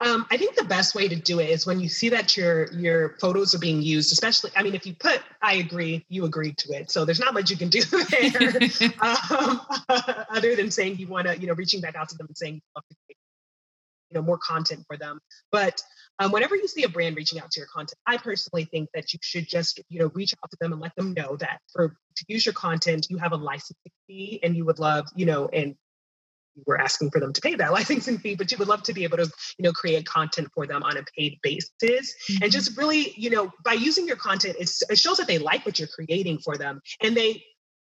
Um, 0.00 0.24
I 0.30 0.36
think 0.36 0.54
the 0.54 0.64
best 0.64 0.94
way 0.94 1.08
to 1.08 1.16
do 1.16 1.40
it 1.40 1.50
is 1.50 1.66
when 1.66 1.80
you 1.80 1.88
see 1.88 2.08
that 2.10 2.36
your 2.36 2.70
your 2.72 3.16
photos 3.20 3.54
are 3.54 3.58
being 3.58 3.80
used, 3.80 4.12
especially. 4.12 4.50
I 4.56 4.62
mean, 4.62 4.74
if 4.74 4.84
you 4.84 4.92
put 4.92 5.22
"I 5.40 5.54
agree," 5.54 6.04
you 6.08 6.24
agree 6.24 6.52
to 6.52 6.72
it. 6.72 6.90
So 6.90 7.04
there's 7.04 7.20
not 7.20 7.32
much 7.32 7.48
you 7.48 7.56
can 7.56 7.68
do 7.68 7.80
there, 8.10 8.90
um, 9.00 9.60
other 10.30 10.56
than 10.56 10.70
saying 10.70 10.98
you 10.98 11.06
want 11.06 11.28
to, 11.28 11.38
you 11.38 11.46
know, 11.46 11.54
reaching 11.54 11.80
back 11.80 11.94
out 11.94 12.08
to 12.08 12.16
them 12.16 12.26
and 12.26 12.36
saying, 12.36 12.60
you 14.14 14.20
know, 14.20 14.22
more 14.22 14.38
content 14.38 14.84
for 14.86 14.96
them. 14.96 15.20
But 15.50 15.82
um, 16.18 16.32
whenever 16.32 16.54
you 16.56 16.68
see 16.68 16.84
a 16.84 16.88
brand 16.88 17.16
reaching 17.16 17.40
out 17.40 17.50
to 17.52 17.60
your 17.60 17.66
content, 17.66 17.98
I 18.06 18.16
personally 18.18 18.64
think 18.66 18.88
that 18.94 19.12
you 19.12 19.18
should 19.22 19.48
just, 19.48 19.80
you 19.88 20.00
know, 20.00 20.10
reach 20.14 20.34
out 20.42 20.50
to 20.50 20.56
them 20.60 20.72
and 20.72 20.80
let 20.80 20.94
them 20.96 21.12
know 21.12 21.36
that 21.36 21.60
for 21.72 21.96
to 22.16 22.24
use 22.28 22.46
your 22.46 22.52
content, 22.52 23.08
you 23.10 23.18
have 23.18 23.32
a 23.32 23.36
licensing 23.36 23.92
fee 24.06 24.40
and 24.42 24.56
you 24.56 24.64
would 24.64 24.78
love, 24.78 25.06
you 25.16 25.26
know, 25.26 25.48
and 25.48 25.74
we're 26.66 26.76
asking 26.76 27.10
for 27.10 27.18
them 27.18 27.32
to 27.32 27.40
pay 27.40 27.56
that 27.56 27.72
licensing 27.78 28.18
fee, 28.18 28.36
but 28.36 28.50
you 28.52 28.58
would 28.58 28.68
love 28.68 28.82
to 28.84 28.92
be 28.92 29.04
able 29.04 29.16
to, 29.16 29.24
you 29.58 29.62
know, 29.62 29.72
create 29.72 30.06
content 30.06 30.48
for 30.54 30.66
them 30.66 30.82
on 30.84 30.96
a 30.96 31.02
paid 31.16 31.38
basis. 31.42 31.72
Mm-hmm. 31.82 32.44
And 32.44 32.52
just 32.52 32.76
really, 32.76 33.12
you 33.16 33.30
know, 33.30 33.50
by 33.64 33.72
using 33.72 34.06
your 34.06 34.16
content, 34.16 34.56
it 34.58 34.98
shows 34.98 35.16
that 35.16 35.26
they 35.26 35.38
like 35.38 35.66
what 35.66 35.78
you're 35.78 35.88
creating 35.88 36.38
for 36.38 36.56
them 36.56 36.80
and 37.02 37.16
they 37.16 37.42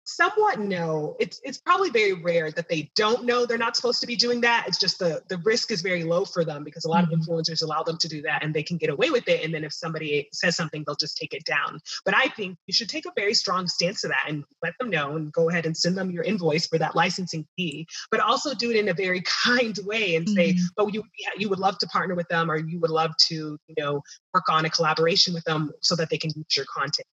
somewhat 0.07 0.59
know 0.59 1.15
it's 1.19 1.41
it's 1.43 1.57
probably 1.57 1.89
very 1.89 2.13
rare 2.13 2.51
that 2.51 2.69
they 2.69 2.89
don't 2.95 3.25
know 3.25 3.45
they're 3.45 3.57
not 3.57 3.75
supposed 3.75 4.01
to 4.01 4.07
be 4.07 4.15
doing 4.15 4.41
that. 4.41 4.65
It's 4.67 4.79
just 4.79 4.99
the 4.99 5.21
the 5.27 5.37
risk 5.39 5.71
is 5.71 5.81
very 5.81 6.03
low 6.03 6.25
for 6.25 6.45
them 6.45 6.63
because 6.63 6.85
a 6.85 6.89
lot 6.89 7.03
mm-hmm. 7.03 7.13
of 7.13 7.19
influencers 7.19 7.63
allow 7.63 7.83
them 7.83 7.97
to 7.97 8.07
do 8.07 8.21
that 8.23 8.43
and 8.43 8.53
they 8.53 8.63
can 8.63 8.77
get 8.77 8.89
away 8.89 9.09
with 9.09 9.27
it. 9.27 9.43
And 9.43 9.53
then 9.53 9.63
if 9.63 9.73
somebody 9.73 10.29
says 10.31 10.55
something 10.55 10.83
they'll 10.85 10.95
just 10.95 11.17
take 11.17 11.33
it 11.33 11.43
down. 11.45 11.79
But 12.05 12.15
i 12.15 12.27
think 12.27 12.57
you 12.67 12.73
should 12.73 12.89
take 12.89 13.05
a 13.05 13.11
very 13.15 13.33
strong 13.33 13.67
stance 13.67 14.01
to 14.01 14.07
that 14.07 14.25
and 14.27 14.43
let 14.63 14.73
them 14.79 14.89
know 14.89 15.15
and 15.15 15.31
go 15.31 15.49
ahead 15.49 15.65
and 15.65 15.75
send 15.75 15.97
them 15.97 16.11
your 16.11 16.23
invoice 16.23 16.67
for 16.67 16.77
that 16.77 16.95
licensing 16.95 17.45
fee 17.55 17.87
but 18.11 18.19
also 18.19 18.53
do 18.53 18.71
it 18.71 18.77
in 18.77 18.89
a 18.89 18.93
very 18.93 19.21
kind 19.43 19.77
way 19.83 20.15
and 20.15 20.29
say 20.29 20.53
mm-hmm. 20.53 20.65
oh 20.77 20.87
you 20.87 21.03
you 21.37 21.49
would 21.49 21.59
love 21.59 21.77
to 21.79 21.87
partner 21.87 22.15
with 22.15 22.27
them 22.29 22.49
or 22.49 22.57
you 22.57 22.79
would 22.79 22.89
love 22.89 23.11
to 23.17 23.57
you 23.67 23.75
know 23.77 24.01
work 24.33 24.45
on 24.49 24.65
a 24.65 24.69
collaboration 24.69 25.33
with 25.33 25.43
them 25.43 25.71
so 25.81 25.95
that 25.95 26.09
they 26.09 26.17
can 26.17 26.31
use 26.35 26.55
your 26.55 26.65
content 26.65 27.07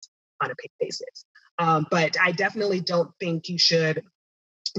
on 0.42 0.50
a 0.50 0.54
paid 0.56 0.70
basis 0.80 1.24
um, 1.58 1.86
but 1.90 2.16
I 2.20 2.32
definitely 2.32 2.80
don't 2.80 3.10
think 3.20 3.48
you 3.48 3.58
should 3.58 4.02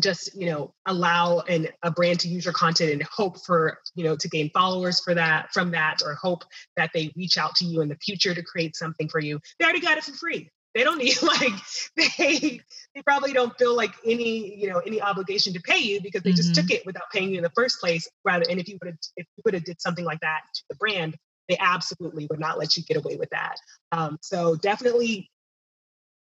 just 0.02 0.36
you 0.36 0.48
know 0.48 0.74
allow 0.88 1.40
an, 1.42 1.68
a 1.84 1.92
brand 1.92 2.20
to 2.20 2.28
use 2.28 2.46
your 2.46 2.54
content 2.54 2.92
and 2.92 3.04
hope 3.04 3.40
for 3.46 3.80
you 3.96 4.04
know 4.04 4.16
to 4.16 4.28
gain 4.28 4.50
followers 4.52 5.00
for 5.00 5.14
that 5.14 5.52
from 5.54 5.72
that 5.72 6.02
or 6.04 6.16
hope 6.16 6.44
that 6.78 6.90
they 6.94 7.12
reach 7.16 7.38
out 7.38 7.56
to 7.56 7.66
you 7.66 7.82
in 7.82 7.90
the 7.90 7.96
future 7.98 8.34
to 8.34 8.42
create 8.42 8.76
something 8.76 9.08
for 9.08 9.20
you 9.20 9.40
they 9.60 9.66
already 9.66 9.82
got 9.82 9.98
it 9.98 10.04
for 10.04 10.14
free 10.14 10.50
They 10.74 10.84
don't 10.84 10.98
need 10.98 11.22
like 11.22 11.54
they 11.96 12.62
they 12.96 13.02
probably 13.06 13.34
don't 13.34 13.58
feel 13.58 13.76
like 13.76 13.94
any 14.06 14.60
you 14.60 14.70
know 14.70 14.80
any 14.80 15.02
obligation 15.02 15.54
to 15.54 15.60
pay 15.62 15.78
you 15.78 16.02
because 16.02 16.24
they 16.24 16.32
mm-hmm. 16.32 16.38
just 16.38 16.56
took 16.56 16.66
mm-hmm. 16.66 16.78
it 16.78 16.86
without 16.86 17.12
paying 17.12 17.30
you 17.30 17.38
in 17.38 17.44
the 17.44 17.52
first 17.56 17.80
place. 17.80 18.10
Rather, 18.26 18.46
and 18.50 18.60
if 18.60 18.68
you 18.68 18.78
would 18.82 18.88
have 18.88 18.98
if 19.16 19.28
you 19.38 19.42
would 19.46 19.54
have 19.54 19.64
did 19.64 19.80
something 19.80 20.06
like 20.06 20.20
that 20.22 20.42
to 20.56 20.64
the 20.70 20.76
brand, 20.76 21.16
they 21.48 21.58
absolutely 21.60 22.26
would 22.30 22.40
not 22.40 22.58
let 22.58 22.76
you 22.76 22.84
get 22.84 22.98
away 22.98 23.18
with 23.18 23.30
that. 23.30 23.56
Um, 23.92 24.18
so 24.22 24.56
definitely 24.56 25.30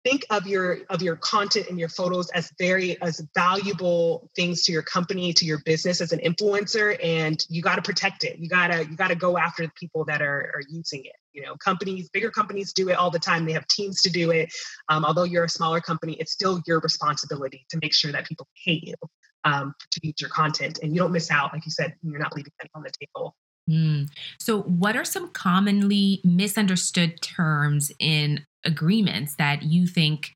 think 0.05 0.25
of 0.31 0.47
your 0.47 0.79
of 0.89 1.03
your 1.03 1.17
content 1.17 1.67
and 1.69 1.79
your 1.79 1.89
photos 1.89 2.31
as 2.31 2.53
very 2.59 3.01
as 3.03 3.23
valuable 3.35 4.31
things 4.35 4.63
to 4.65 4.73
your 4.73 4.83
company 4.83 5.33
to 5.33 5.45
your 5.45 5.61
business 5.65 6.01
as 6.01 6.13
an 6.13 6.21
influencer 6.21 6.97
and 7.03 7.45
you 7.49 7.63
got 7.63 7.77
to 7.77 7.83
protect 7.83 8.25
it. 8.25 8.39
You 8.39 8.49
got 8.49 8.69
to 8.69 8.87
you 8.89 8.97
got 8.97 9.09
to 9.09 9.15
go 9.15 9.37
after 9.37 9.65
the 9.65 9.73
people 9.79 10.05
that 10.07 10.23
are, 10.23 10.53
are 10.55 10.63
using 10.69 11.05
it. 11.05 11.17
You 11.33 11.43
know 11.43 11.57
companies 11.57 12.09
bigger 12.11 12.31
companies 12.31 12.73
do 12.73 12.89
it 12.89 12.95
all 12.95 13.11
the 13.11 13.19
time. 13.19 13.45
They 13.45 13.53
have 13.53 13.67
teams 13.69 14.03
to 14.03 14.11
do 14.11 14.31
it. 14.31 14.53
Um, 14.89 15.05
although 15.05 15.25
you're 15.25 15.45
a 15.45 15.49
smaller 15.49 15.81
company 15.81 16.15
it's 16.15 16.33
still 16.33 16.63
your 16.67 16.81
responsibility 16.81 17.67
to 17.71 17.79
make 17.83 17.95
sure 17.95 18.13
that 18.13 18.27
people 18.27 18.49
pay 18.65 18.81
you 18.83 18.95
um, 19.45 19.75
to 19.91 20.01
use 20.03 20.21
your 20.21 20.31
content 20.31 20.79
and 20.83 20.93
you 20.93 20.99
don't 20.99 21.13
miss 21.13 21.31
out 21.31 21.53
like 21.53 21.65
you 21.65 21.71
said 21.71 21.95
you're 22.03 22.19
not 22.19 22.35
leaving 22.35 22.53
that 22.61 22.71
on 22.75 22.83
the 22.83 22.91
table. 23.01 23.37
Mm. 23.69 24.09
So, 24.39 24.63
what 24.63 24.97
are 24.97 25.05
some 25.05 25.29
commonly 25.29 26.21
misunderstood 26.25 27.21
terms 27.21 27.93
in 28.01 28.45
agreements 28.65 29.37
that 29.37 29.63
you 29.63 29.87
think 29.87 30.33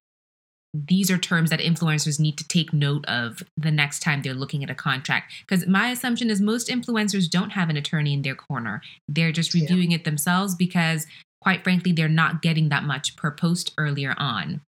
these 0.74 1.08
are 1.10 1.18
terms 1.18 1.50
that 1.50 1.60
influencers 1.60 2.18
need 2.18 2.36
to 2.36 2.48
take 2.48 2.72
note 2.72 3.04
of 3.06 3.44
the 3.56 3.70
next 3.70 4.00
time 4.00 4.22
they're 4.22 4.34
looking 4.34 4.64
at 4.64 4.70
a 4.70 4.74
contract? 4.74 5.32
Because 5.46 5.66
my 5.66 5.90
assumption 5.90 6.30
is 6.30 6.40
most 6.40 6.68
influencers 6.68 7.30
don't 7.30 7.50
have 7.50 7.70
an 7.70 7.76
attorney 7.76 8.12
in 8.12 8.22
their 8.22 8.34
corner. 8.34 8.82
They're 9.08 9.32
just 9.32 9.54
reviewing 9.54 9.92
yeah. 9.92 9.98
it 9.98 10.04
themselves 10.04 10.54
because, 10.56 11.06
quite 11.40 11.62
frankly, 11.62 11.92
they're 11.92 12.08
not 12.08 12.42
getting 12.42 12.70
that 12.70 12.84
much 12.84 13.16
per 13.16 13.30
post 13.30 13.72
earlier 13.78 14.14
on. 14.18 14.62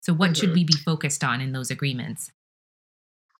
So, 0.00 0.14
what 0.14 0.30
mm-hmm. 0.30 0.40
should 0.40 0.54
we 0.54 0.64
be 0.64 0.72
focused 0.72 1.22
on 1.22 1.40
in 1.40 1.52
those 1.52 1.70
agreements? 1.70 2.32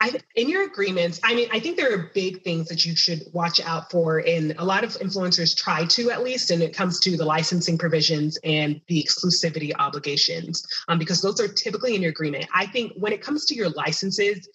I, 0.03 0.19
in 0.35 0.49
your 0.49 0.65
agreements, 0.65 1.21
I 1.23 1.33
mean, 1.37 1.49
I 1.53 1.61
think 1.61 1.77
there 1.77 1.95
are 1.95 2.11
big 2.13 2.43
things 2.43 2.67
that 2.67 2.85
you 2.85 2.97
should 2.97 3.23
watch 3.33 3.61
out 3.61 3.89
for. 3.89 4.19
And 4.19 4.53
a 4.59 4.65
lot 4.65 4.83
of 4.83 4.99
influencers 4.99 5.57
try 5.57 5.85
to, 5.85 6.11
at 6.11 6.25
least, 6.25 6.51
and 6.51 6.61
it 6.61 6.75
comes 6.75 6.99
to 7.01 7.17
the 7.17 7.25
licensing 7.25 7.79
provisions 7.79 8.37
and 8.43 8.81
the 8.89 9.01
exclusivity 9.01 9.71
obligations, 9.79 10.67
um, 10.89 10.99
because 10.99 11.23
those 11.23 11.41
are 11.41 11.47
typically 11.47 11.95
in 11.95 12.03
your 12.03 12.11
agreement. 12.11 12.49
I 12.53 12.67
think 12.67 12.95
when 12.97 13.13
it 13.13 13.23
comes 13.23 13.45
to 13.47 13.55
your 13.55 13.69
licenses, 13.71 14.49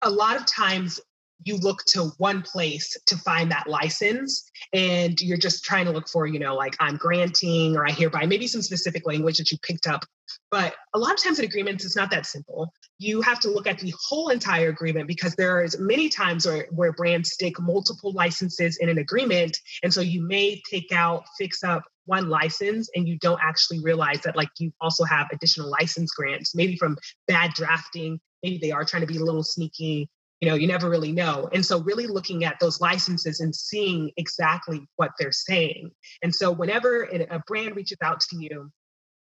a 0.00 0.08
lot 0.08 0.38
of 0.38 0.46
times 0.46 0.98
you 1.44 1.58
look 1.58 1.84
to 1.88 2.04
one 2.16 2.40
place 2.40 2.96
to 3.04 3.18
find 3.18 3.50
that 3.50 3.66
license 3.66 4.50
and 4.72 5.20
you're 5.20 5.36
just 5.36 5.62
trying 5.62 5.84
to 5.84 5.90
look 5.90 6.08
for 6.08 6.26
you 6.26 6.38
know 6.38 6.54
like 6.54 6.76
i'm 6.78 6.96
granting 6.96 7.76
or 7.76 7.86
i 7.86 7.90
hereby 7.90 8.24
maybe 8.24 8.46
some 8.46 8.62
specific 8.62 9.04
language 9.04 9.36
that 9.36 9.50
you 9.50 9.58
picked 9.58 9.88
up 9.88 10.04
but 10.50 10.74
a 10.94 10.98
lot 10.98 11.12
of 11.12 11.22
times 11.22 11.38
in 11.38 11.44
agreements 11.44 11.84
it's 11.84 11.96
not 11.96 12.10
that 12.10 12.26
simple. 12.26 12.72
You 12.98 13.20
have 13.22 13.40
to 13.40 13.50
look 13.50 13.66
at 13.66 13.78
the 13.78 13.92
whole 14.08 14.28
entire 14.28 14.68
agreement 14.68 15.08
because 15.08 15.34
there 15.34 15.62
is 15.62 15.78
many 15.78 16.08
times 16.08 16.46
where, 16.46 16.66
where 16.70 16.92
brands 16.92 17.32
stick 17.32 17.60
multiple 17.60 18.12
licenses 18.12 18.78
in 18.78 18.88
an 18.88 18.98
agreement 18.98 19.56
and 19.82 19.92
so 19.92 20.00
you 20.00 20.26
may 20.26 20.60
take 20.70 20.92
out 20.92 21.24
fix 21.38 21.62
up 21.64 21.82
one 22.06 22.28
license 22.28 22.90
and 22.94 23.08
you 23.08 23.18
don't 23.18 23.40
actually 23.42 23.80
realize 23.80 24.20
that 24.20 24.36
like 24.36 24.50
you 24.58 24.72
also 24.80 25.04
have 25.04 25.26
additional 25.32 25.70
license 25.70 26.12
grants 26.12 26.54
maybe 26.54 26.76
from 26.76 26.96
bad 27.26 27.50
drafting 27.54 28.20
maybe 28.42 28.58
they 28.58 28.70
are 28.70 28.84
trying 28.84 29.00
to 29.00 29.06
be 29.06 29.16
a 29.16 29.24
little 29.24 29.42
sneaky 29.42 30.08
you 30.44 30.50
know 30.50 30.56
you 30.56 30.66
never 30.66 30.90
really 30.90 31.12
know. 31.12 31.48
And 31.54 31.64
so 31.64 31.80
really 31.80 32.06
looking 32.06 32.44
at 32.44 32.60
those 32.60 32.78
licenses 32.78 33.40
and 33.40 33.54
seeing 33.56 34.10
exactly 34.18 34.86
what 34.96 35.12
they're 35.18 35.32
saying. 35.32 35.90
And 36.22 36.34
so 36.34 36.50
whenever 36.50 37.04
a 37.04 37.42
brand 37.46 37.76
reaches 37.76 37.96
out 38.02 38.20
to 38.20 38.36
you 38.36 38.70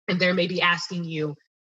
and 0.08 0.20
they're 0.20 0.34
maybe 0.34 0.62
asking 0.62 1.04
you 1.04 1.36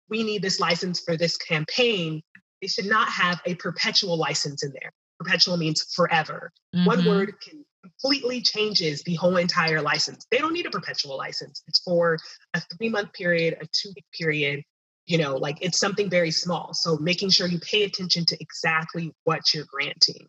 we 0.10 0.24
need 0.24 0.42
this 0.42 0.60
license 0.60 1.02
for 1.02 1.18
this 1.18 1.38
campaign 1.38 2.22
they 2.62 2.68
should 2.68 2.86
not 2.86 3.08
have 3.10 3.42
a 3.46 3.56
perpetual 3.56 4.18
license 4.18 4.64
in 4.64 4.72
there. 4.82 4.92
Perpetual 5.20 5.58
means 5.58 5.84
forever. 5.96 6.52
Mm-hmm. 6.76 6.86
one 6.86 7.06
word 7.06 7.34
can 7.42 7.64
completely 7.84 8.42
changes 8.42 9.02
the 9.04 9.16
whole 9.16 9.38
entire 9.38 9.82
license. 9.82 10.26
They 10.30 10.40
don't 10.40 10.54
need 10.54 10.66
a 10.66 10.72
perpetual 10.72 11.18
license. 11.18 11.64
It's 11.68 11.80
for 11.80 12.18
a 12.54 12.62
three 12.78 12.90
month 12.90 13.14
period 13.14 13.58
a 13.62 13.68
two 13.72 13.90
week 13.96 14.06
period 14.18 14.64
you 15.06 15.18
know 15.18 15.36
like 15.38 15.58
it's 15.62 15.80
something 15.80 16.10
very 16.10 16.32
small. 16.32 16.74
So 16.74 16.98
making 16.98 17.30
sure 17.30 17.48
you 17.48 17.60
pay 17.60 17.84
attention 17.84 18.26
to 18.26 18.38
exactly 18.42 19.14
what 19.24 19.54
you're 19.54 19.66
granting 19.72 20.28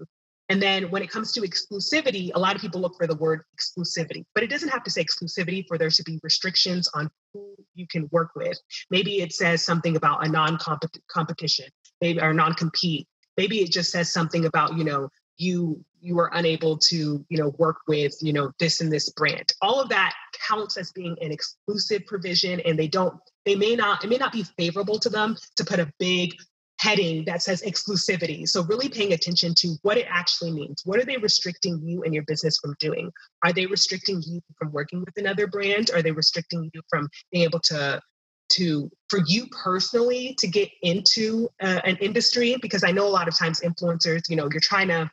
and 0.49 0.63
then 0.63 0.91
when 0.91 1.03
it 1.03 1.11
comes 1.11 1.33
to 1.33 1.41
exclusivity 1.43 2.31
a 2.35 2.39
lot 2.39 2.55
of 2.55 2.61
people 2.61 2.81
look 2.81 2.97
for 2.97 3.07
the 3.07 3.17
word 3.17 3.43
exclusivity 3.57 4.25
but 4.35 4.43
it 4.43 4.51
doesn't 4.51 4.71
have 4.71 4.85
to 4.85 4.91
say 4.91 5.05
exclusivity 5.05 5.67
for 5.67 5.79
there 5.79 5.91
to 5.91 6.03
be 6.05 6.21
restrictions 6.23 6.89
on 6.95 7.11
who 7.33 7.55
you 7.75 7.87
can 7.87 8.09
work 8.13 8.31
with. 8.35 8.59
Maybe 8.91 9.21
it 9.21 9.33
says 9.33 9.65
something 9.65 9.97
about 9.97 10.27
a 10.27 10.29
non-competition 10.29 11.67
maybe 12.01 12.21
or 12.21 12.33
non-compete. 12.35 13.07
Maybe 13.37 13.61
it 13.61 13.73
just 13.73 13.91
says 13.91 14.13
something 14.13 14.45
about 14.45 14.77
you 14.77 14.85
know 14.85 15.09
you 15.37 15.85
you 16.01 16.19
are 16.19 16.31
unable 16.35 16.79
to 16.79 17.25
you 17.29 17.39
know 17.39 17.55
work 17.59 17.79
with 17.87 18.15
you 18.21 18.33
know 18.33 18.51
this 18.59 18.81
and 18.81 18.93
this 18.93 19.11
brand. 19.11 19.53
All 19.63 19.81
of 19.81 19.89
that 19.91 20.15
counts 20.47 20.77
as 20.77 20.91
being 20.93 21.17
an 21.21 21.33
exclusive 21.33 22.05
provision 22.07 22.61
and 22.61 22.79
they 22.79 22.89
don't 22.89 23.15
they 23.45 23.55
may 23.55 23.77
not 23.77 24.05
it 24.05 24.11
may 24.11 24.19
not 24.19 24.33
be 24.33 24.45
favorable 24.59 24.99
to 24.99 25.09
them 25.09 25.37
to 25.57 25.65
put 25.65 25.79
a 25.79 25.93
big 25.99 26.35
heading 26.79 27.25
that 27.25 27.43
says 27.43 27.63
exclusivity. 27.63 28.49
So 28.49 28.63
really 28.63 28.89
paying 28.89 29.13
attention 29.13 29.55
to 29.59 29.77
what 29.83 29.99
it 29.99 30.07
actually 30.09 30.53
means. 30.53 30.83
What 30.85 31.01
are 31.01 31.05
they 31.05 31.17
restricting 31.17 31.81
you 31.83 32.03
and 32.03 32.15
your 32.15 32.25
business 32.25 32.59
from 32.59 32.75
doing? 32.79 33.11
Are 33.45 33.53
they 33.53 33.67
restricting 33.67 34.23
you 34.27 34.41
from 34.59 34.73
working 34.73 35.01
with 35.01 35.17
another 35.17 35.47
brand? 35.47 35.91
Are 35.93 36.03
they 36.03 36.13
restricting 36.13 36.71
you 36.73 36.81
from 36.89 37.09
being 37.33 37.45
able 37.45 37.61
to 37.61 38.01
to 38.51 38.91
for 39.09 39.21
you 39.27 39.47
personally 39.49 40.35
to 40.39 40.47
get 40.47 40.71
into 40.83 41.49
uh, 41.63 41.81
an 41.85 41.97
industry? 41.97 42.57
Because 42.63 42.85
i 42.85 42.91
know 42.91 43.07
a 43.07 43.11
lot 43.11 43.29
of 43.29 43.37
times 43.37 43.61
influencers 43.61 44.23
you 44.29 44.37
know 44.37 44.49
you're 44.51 44.61
trying 44.61 44.89
to 44.89 45.11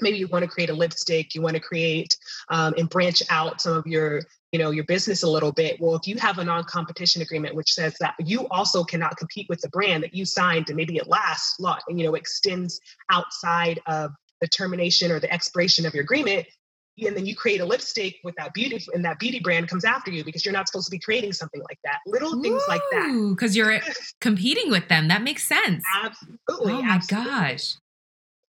maybe 0.00 0.18
you 0.18 0.26
want 0.28 0.42
to 0.42 0.48
create 0.48 0.70
a 0.70 0.74
lipstick 0.74 1.34
you 1.34 1.40
want 1.40 1.54
to 1.54 1.60
create 1.60 2.16
um, 2.50 2.74
and 2.76 2.90
branch 2.90 3.22
out 3.30 3.60
some 3.60 3.74
of 3.74 3.86
your 3.86 4.22
you 4.52 4.58
know 4.58 4.70
your 4.70 4.84
business 4.84 5.22
a 5.22 5.28
little 5.28 5.52
bit 5.52 5.76
well 5.80 5.96
if 5.96 6.06
you 6.06 6.16
have 6.16 6.38
a 6.38 6.44
non-competition 6.44 7.22
agreement 7.22 7.54
which 7.54 7.72
says 7.72 7.96
that 8.00 8.14
you 8.18 8.46
also 8.48 8.84
cannot 8.84 9.16
compete 9.16 9.46
with 9.48 9.60
the 9.60 9.68
brand 9.70 10.02
that 10.02 10.14
you 10.14 10.24
signed 10.24 10.68
and 10.68 10.76
maybe 10.76 10.96
it 10.96 11.08
lasts 11.08 11.58
lot 11.58 11.82
and 11.88 11.98
you 11.98 12.06
know 12.06 12.14
extends 12.14 12.80
outside 13.10 13.80
of 13.86 14.12
the 14.40 14.48
termination 14.48 15.10
or 15.10 15.18
the 15.18 15.32
expiration 15.32 15.86
of 15.86 15.94
your 15.94 16.02
agreement 16.02 16.46
and 16.98 17.14
then 17.14 17.26
you 17.26 17.36
create 17.36 17.60
a 17.60 17.64
lipstick 17.64 18.16
with 18.24 18.34
that 18.36 18.54
beauty 18.54 18.84
and 18.94 19.04
that 19.04 19.18
beauty 19.18 19.38
brand 19.40 19.68
comes 19.68 19.84
after 19.84 20.10
you 20.10 20.24
because 20.24 20.44
you're 20.44 20.54
not 20.54 20.66
supposed 20.66 20.86
to 20.86 20.90
be 20.90 20.98
creating 20.98 21.32
something 21.32 21.60
like 21.68 21.78
that. 21.84 21.98
Little 22.06 22.34
Ooh, 22.36 22.42
things 22.42 22.62
like 22.68 22.80
that. 22.92 23.34
Because 23.36 23.54
you're 23.54 23.80
competing 24.20 24.70
with 24.70 24.88
them. 24.88 25.08
That 25.08 25.22
makes 25.22 25.44
sense. 25.44 25.84
Absolutely 26.02 26.72
oh 26.72 26.82
my 26.82 26.94
absolutely. 26.94 27.30
gosh. 27.30 27.74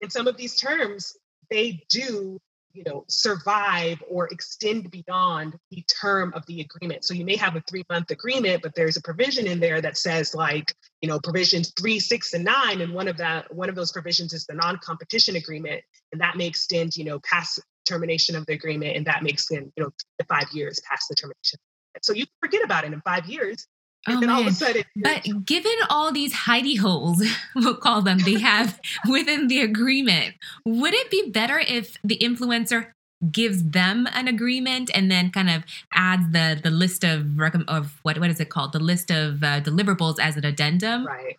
In 0.01 0.09
some 0.09 0.27
of 0.27 0.37
these 0.37 0.55
terms 0.55 1.13
they 1.51 1.83
do 1.89 2.39
you 2.73 2.83
know 2.85 3.03
survive 3.07 4.01
or 4.09 4.27
extend 4.27 4.89
beyond 4.91 5.55
the 5.69 5.83
term 6.01 6.33
of 6.35 6.45
the 6.47 6.61
agreement. 6.61 7.03
So 7.03 7.13
you 7.13 7.25
may 7.25 7.35
have 7.35 7.55
a 7.55 7.63
three 7.69 7.83
month 7.89 8.11
agreement 8.11 8.63
but 8.63 8.75
there's 8.75 8.97
a 8.97 9.01
provision 9.01 9.47
in 9.47 9.59
there 9.59 9.81
that 9.81 9.97
says 9.97 10.33
like 10.33 10.73
you 11.01 11.09
know 11.09 11.19
provisions 11.19 11.73
three 11.79 11.99
six 11.99 12.33
and 12.33 12.43
nine 12.43 12.81
and 12.81 12.93
one 12.93 13.07
of 13.07 13.17
that 13.17 13.53
one 13.53 13.69
of 13.69 13.75
those 13.75 13.91
provisions 13.91 14.33
is 14.33 14.45
the 14.45 14.53
non-competition 14.53 15.35
agreement 15.35 15.83
and 16.11 16.21
that 16.21 16.37
may 16.37 16.47
extend 16.47 16.95
you 16.95 17.03
know 17.03 17.19
past 17.19 17.59
termination 17.85 18.35
of 18.35 18.45
the 18.45 18.53
agreement 18.53 18.95
and 18.95 19.05
that 19.05 19.23
makes 19.23 19.49
it 19.51 19.63
you 19.75 19.83
know 19.83 19.91
five 20.27 20.47
years 20.53 20.79
past 20.89 21.07
the 21.09 21.15
termination. 21.15 21.59
So 22.01 22.13
you 22.13 22.25
forget 22.41 22.63
about 22.63 22.85
it 22.85 22.93
in 22.93 23.01
five 23.01 23.25
years 23.25 23.67
Oh, 24.07 24.19
man. 24.19 24.51
Sudden, 24.51 24.83
but 24.95 25.23
given 25.45 25.75
all 25.89 26.11
these 26.11 26.33
hidey 26.33 26.77
holes, 26.77 27.23
we'll 27.55 27.75
call 27.75 28.01
them, 28.01 28.17
they 28.19 28.39
have 28.39 28.79
within 29.09 29.47
the 29.47 29.61
agreement, 29.61 30.35
would 30.65 30.93
it 30.93 31.11
be 31.11 31.29
better 31.29 31.59
if 31.59 31.97
the 32.03 32.17
influencer 32.17 32.91
gives 33.31 33.63
them 33.63 34.07
an 34.13 34.27
agreement 34.27 34.89
and 34.95 35.11
then 35.11 35.29
kind 35.29 35.49
of 35.49 35.63
adds 35.93 36.31
the 36.31 36.59
the 36.63 36.71
list 36.71 37.03
of 37.03 37.39
of 37.67 37.99
what 38.01 38.17
what 38.17 38.29
is 38.31 38.39
it 38.39 38.49
called? 38.49 38.73
The 38.73 38.79
list 38.79 39.11
of 39.11 39.43
uh, 39.43 39.61
deliverables 39.61 40.17
as 40.19 40.37
an 40.37 40.45
addendum? 40.45 41.05
Right. 41.05 41.37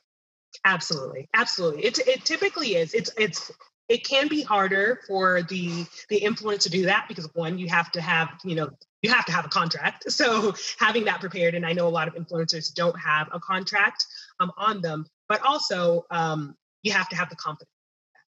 Absolutely. 0.64 1.28
Absolutely. 1.34 1.84
It, 1.84 1.98
it 2.06 2.24
typically 2.24 2.76
is. 2.76 2.94
It's 2.94 3.10
it's 3.18 3.50
it 3.92 4.06
can 4.06 4.26
be 4.26 4.42
harder 4.42 5.00
for 5.06 5.42
the 5.42 5.84
the 6.08 6.20
influencer 6.20 6.62
to 6.62 6.70
do 6.70 6.86
that 6.86 7.04
because 7.08 7.28
one 7.34 7.58
you 7.58 7.68
have 7.68 7.92
to 7.92 8.00
have 8.00 8.30
you 8.42 8.54
know 8.54 8.70
you 9.02 9.10
have 9.10 9.26
to 9.26 9.32
have 9.32 9.44
a 9.44 9.48
contract. 9.48 10.04
So 10.22 10.54
having 10.78 11.04
that 11.06 11.20
prepared, 11.20 11.54
and 11.54 11.66
I 11.66 11.72
know 11.72 11.88
a 11.88 11.90
lot 11.90 12.08
of 12.08 12.14
influencers 12.14 12.72
don't 12.72 12.98
have 12.98 13.28
a 13.32 13.40
contract 13.40 14.06
um, 14.40 14.52
on 14.56 14.80
them, 14.80 15.04
but 15.28 15.42
also 15.42 16.06
um, 16.10 16.54
you 16.82 16.92
have 16.92 17.08
to 17.08 17.16
have 17.16 17.28
the 17.28 17.36
confidence 17.36 17.68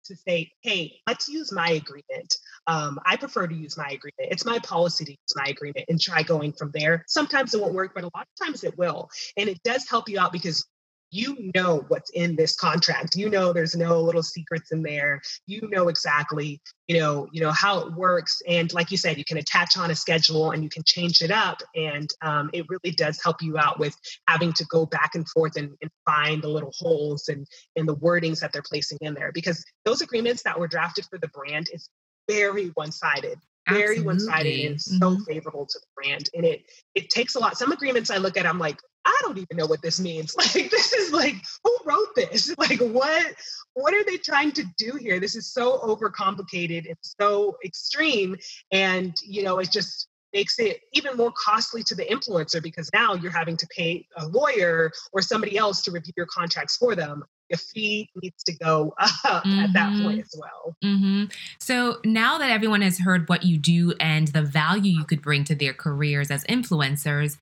to 0.06 0.16
say, 0.16 0.50
hey, 0.62 1.00
let's 1.06 1.28
use 1.28 1.52
my 1.52 1.68
agreement. 1.68 2.34
Um, 2.66 2.98
I 3.06 3.16
prefer 3.16 3.46
to 3.46 3.54
use 3.54 3.76
my 3.76 3.84
agreement. 3.84 4.32
It's 4.32 4.44
my 4.44 4.58
policy 4.60 5.04
to 5.04 5.10
use 5.12 5.34
my 5.36 5.44
agreement 5.48 5.86
and 5.88 6.00
try 6.00 6.22
going 6.22 6.52
from 6.52 6.70
there. 6.72 7.04
Sometimes 7.06 7.54
it 7.54 7.60
won't 7.60 7.74
work, 7.74 7.92
but 7.94 8.04
a 8.04 8.10
lot 8.14 8.26
of 8.26 8.46
times 8.46 8.64
it 8.64 8.76
will. 8.78 9.10
And 9.36 9.48
it 9.48 9.62
does 9.62 9.88
help 9.88 10.08
you 10.08 10.18
out 10.18 10.32
because 10.32 10.66
you 11.12 11.50
know 11.54 11.84
what's 11.88 12.10
in 12.10 12.34
this 12.34 12.56
contract. 12.56 13.14
You 13.14 13.30
know 13.30 13.52
there's 13.52 13.76
no 13.76 14.00
little 14.00 14.22
secrets 14.22 14.72
in 14.72 14.82
there. 14.82 15.20
You 15.46 15.68
know 15.70 15.88
exactly 15.88 16.60
you 16.88 16.98
know 16.98 17.28
you 17.32 17.40
know 17.40 17.52
how 17.52 17.80
it 17.80 17.92
works. 17.94 18.42
And 18.48 18.72
like 18.72 18.90
you 18.90 18.96
said 18.96 19.18
you 19.18 19.24
can 19.24 19.38
attach 19.38 19.76
on 19.76 19.90
a 19.90 19.94
schedule 19.94 20.50
and 20.50 20.62
you 20.62 20.68
can 20.68 20.82
change 20.84 21.22
it 21.22 21.30
up. 21.30 21.62
And 21.76 22.08
um, 22.22 22.50
it 22.52 22.66
really 22.68 22.94
does 22.94 23.22
help 23.22 23.40
you 23.40 23.58
out 23.58 23.78
with 23.78 23.96
having 24.26 24.52
to 24.54 24.64
go 24.66 24.86
back 24.86 25.14
and 25.14 25.28
forth 25.28 25.56
and, 25.56 25.70
and 25.80 25.90
find 26.04 26.42
the 26.42 26.48
little 26.48 26.72
holes 26.74 27.28
and 27.28 27.46
and 27.76 27.86
the 27.86 27.96
wordings 27.96 28.40
that 28.40 28.52
they're 28.52 28.62
placing 28.62 28.98
in 29.00 29.14
there. 29.14 29.32
Because 29.32 29.64
those 29.84 30.00
agreements 30.00 30.42
that 30.42 30.58
were 30.58 30.68
drafted 30.68 31.06
for 31.06 31.18
the 31.18 31.28
brand 31.28 31.68
is 31.72 31.88
very 32.28 32.68
one-sided 32.74 33.38
very 33.68 34.00
one-sided 34.00 34.70
and 34.70 34.80
so 34.80 34.98
mm-hmm. 34.98 35.22
favorable 35.24 35.66
to 35.66 35.78
the 35.78 35.86
brand 35.94 36.28
and 36.34 36.44
it 36.44 36.62
it 36.94 37.10
takes 37.10 37.36
a 37.36 37.38
lot 37.38 37.56
some 37.56 37.72
agreements 37.72 38.10
i 38.10 38.16
look 38.16 38.36
at 38.36 38.46
i'm 38.46 38.58
like 38.58 38.78
I 39.04 39.18
don't 39.22 39.38
even 39.38 39.56
know 39.56 39.66
what 39.66 39.82
this 39.82 39.98
means. 39.98 40.34
Like 40.42 40.70
this 40.70 40.92
is 40.92 41.12
like 41.12 41.34
who 41.64 41.76
wrote 41.84 42.14
this? 42.14 42.54
Like 42.58 42.80
what 42.80 43.34
what 43.74 43.94
are 43.94 44.04
they 44.04 44.16
trying 44.16 44.52
to 44.52 44.64
do 44.78 44.92
here? 44.96 45.18
This 45.18 45.34
is 45.34 45.52
so 45.52 45.78
overcomplicated. 45.78 46.86
It's 46.86 47.14
so 47.20 47.56
extreme 47.64 48.36
and 48.70 49.14
you 49.24 49.42
know 49.42 49.58
it 49.58 49.70
just 49.70 50.08
makes 50.32 50.58
it 50.58 50.80
even 50.92 51.16
more 51.16 51.32
costly 51.32 51.82
to 51.82 51.94
the 51.94 52.04
influencer 52.04 52.62
because 52.62 52.88
now 52.94 53.14
you're 53.14 53.32
having 53.32 53.56
to 53.56 53.66
pay 53.76 54.06
a 54.16 54.26
lawyer 54.28 54.90
or 55.12 55.20
somebody 55.20 55.58
else 55.58 55.82
to 55.82 55.90
review 55.90 56.12
your 56.16 56.26
contracts 56.26 56.76
for 56.76 56.94
them. 56.94 57.22
A 57.52 57.56
fee 57.56 58.08
needs 58.22 58.42
to 58.44 58.52
go 58.52 58.94
up 59.24 59.44
mm-hmm. 59.44 59.58
at 59.60 59.72
that 59.72 59.90
point 60.02 60.18
mm-hmm. 60.18 60.20
as 60.20 60.34
well. 60.36 60.76
Mm-hmm. 60.84 61.24
So 61.60 61.98
now 62.04 62.38
that 62.38 62.50
everyone 62.50 62.82
has 62.82 62.98
heard 62.98 63.28
what 63.28 63.44
you 63.44 63.58
do 63.58 63.94
and 64.00 64.28
the 64.28 64.42
value 64.42 64.92
you 64.92 65.04
could 65.04 65.22
bring 65.22 65.44
to 65.44 65.54
their 65.54 65.72
careers 65.72 66.30
as 66.30 66.44
influencers, 66.44 67.38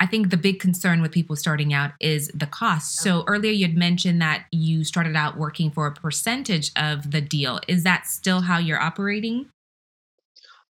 I 0.00 0.06
think 0.06 0.30
the 0.30 0.36
big 0.36 0.60
concern 0.60 1.02
with 1.02 1.10
people 1.10 1.34
starting 1.34 1.72
out 1.72 1.92
is 2.00 2.30
the 2.32 2.46
cost. 2.46 2.96
So 2.96 3.24
earlier 3.26 3.50
you 3.50 3.66
had 3.66 3.76
mentioned 3.76 4.22
that 4.22 4.46
you 4.52 4.84
started 4.84 5.16
out 5.16 5.36
working 5.36 5.70
for 5.70 5.86
a 5.86 5.92
percentage 5.92 6.70
of 6.76 7.10
the 7.10 7.20
deal. 7.20 7.60
Is 7.66 7.82
that 7.82 8.06
still 8.06 8.42
how 8.42 8.58
you're 8.58 8.80
operating? 8.80 9.46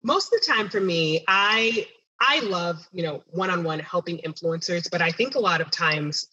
Most 0.04 0.34
of 0.34 0.40
the 0.40 0.54
time 0.54 0.70
for 0.70 0.80
me, 0.80 1.26
I 1.28 1.88
I 2.20 2.40
love, 2.40 2.88
you 2.92 3.04
know, 3.04 3.24
one-on-one 3.32 3.80
helping 3.80 4.18
influencers, 4.20 4.90
but 4.90 5.02
I 5.02 5.12
think 5.12 5.36
a 5.36 5.40
lot 5.40 5.62
of 5.62 5.70
times 5.70 6.28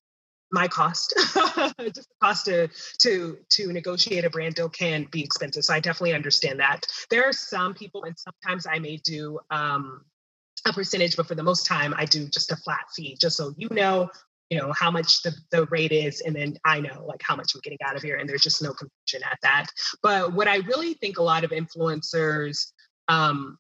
my 0.55 0.69
cost 0.69 1.13
just 1.17 2.09
the 2.09 2.17
cost 2.23 2.45
to 2.47 2.69
to 2.99 3.37
to 3.51 3.73
negotiate 3.73 4.25
a 4.25 4.31
brand 4.31 4.55
deal 4.55 4.69
can 4.69 5.07
be 5.11 5.23
expensive 5.23 5.65
so 5.65 5.75
i 5.75 5.81
definitely 5.81 6.15
understand 6.15 6.61
that 6.61 6.87
there 7.11 7.25
are 7.25 7.33
some 7.33 7.75
people 7.75 8.05
and 8.05 8.17
sometimes 8.17 8.67
i 8.67 8.79
may 8.79 8.97
do 8.99 9.39
um 9.51 10.01
a 10.67 10.73
percentage, 10.73 11.17
but 11.17 11.27
for 11.27 11.35
the 11.35 11.43
most 11.43 11.67
time, 11.67 11.95
I 11.97 12.05
do 12.05 12.27
just 12.27 12.53
a 12.53 12.57
flat 12.57 12.87
fee, 12.95 13.17
just 13.21 13.37
so 13.37 13.55
you 13.57 13.69
know, 13.71 14.11
you 14.51 14.59
know 14.59 14.73
how 14.73 14.91
much 14.91 15.23
the, 15.23 15.35
the 15.51 15.67
rate 15.67 15.93
is, 15.93 16.21
and 16.21 16.35
then 16.35 16.57
I 16.65 16.81
know 16.81 17.05
like 17.07 17.21
how 17.23 17.37
much 17.37 17.55
I'm 17.55 17.61
getting 17.63 17.79
out 17.87 17.97
of 17.97 18.03
here, 18.03 18.17
and 18.17 18.29
there's 18.29 18.43
just 18.43 18.63
no 18.63 18.73
confusion 18.73 19.27
at 19.31 19.39
that. 19.43 19.67
But 20.03 20.33
what 20.33 20.49
I 20.49 20.57
really 20.57 20.95
think 20.95 21.19
a 21.19 21.23
lot 21.23 21.45
of 21.45 21.51
influencers, 21.51 22.73
um, 23.09 23.59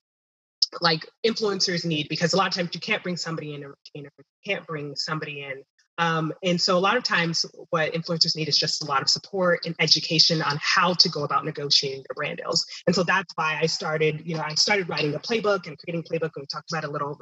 like 0.80 1.06
influencers 1.26 1.84
need, 1.84 2.08
because 2.08 2.32
a 2.32 2.36
lot 2.36 2.48
of 2.48 2.54
times 2.54 2.70
you 2.72 2.80
can't 2.80 3.02
bring 3.02 3.16
somebody 3.16 3.54
in 3.54 3.64
a 3.64 3.68
retainer, 3.68 4.10
you 4.18 4.54
can't 4.54 4.66
bring 4.66 4.96
somebody 4.96 5.42
in 5.42 5.62
um, 5.98 6.32
and 6.42 6.60
so 6.60 6.76
a 6.76 6.80
lot 6.80 6.96
of 6.96 7.04
times 7.04 7.46
what 7.70 7.92
influencers 7.92 8.36
need 8.36 8.48
is 8.48 8.58
just 8.58 8.82
a 8.82 8.86
lot 8.86 9.02
of 9.02 9.08
support 9.08 9.60
and 9.64 9.74
education 9.78 10.42
on 10.42 10.58
how 10.60 10.92
to 10.94 11.08
go 11.08 11.24
about 11.24 11.44
negotiating 11.44 12.04
their 12.08 12.14
brand 12.16 12.38
deals. 12.38 12.66
And 12.86 12.94
so 12.94 13.04
that's 13.04 13.32
why 13.36 13.58
I 13.60 13.66
started, 13.66 14.22
you 14.24 14.36
know, 14.36 14.42
I 14.42 14.54
started 14.54 14.88
writing 14.88 15.14
a 15.14 15.20
playbook 15.20 15.66
and 15.66 15.78
creating 15.78 16.02
playbook. 16.02 16.32
And 16.34 16.42
we 16.42 16.46
talked 16.46 16.72
about 16.72 16.84
a 16.84 16.90
little 16.90 17.18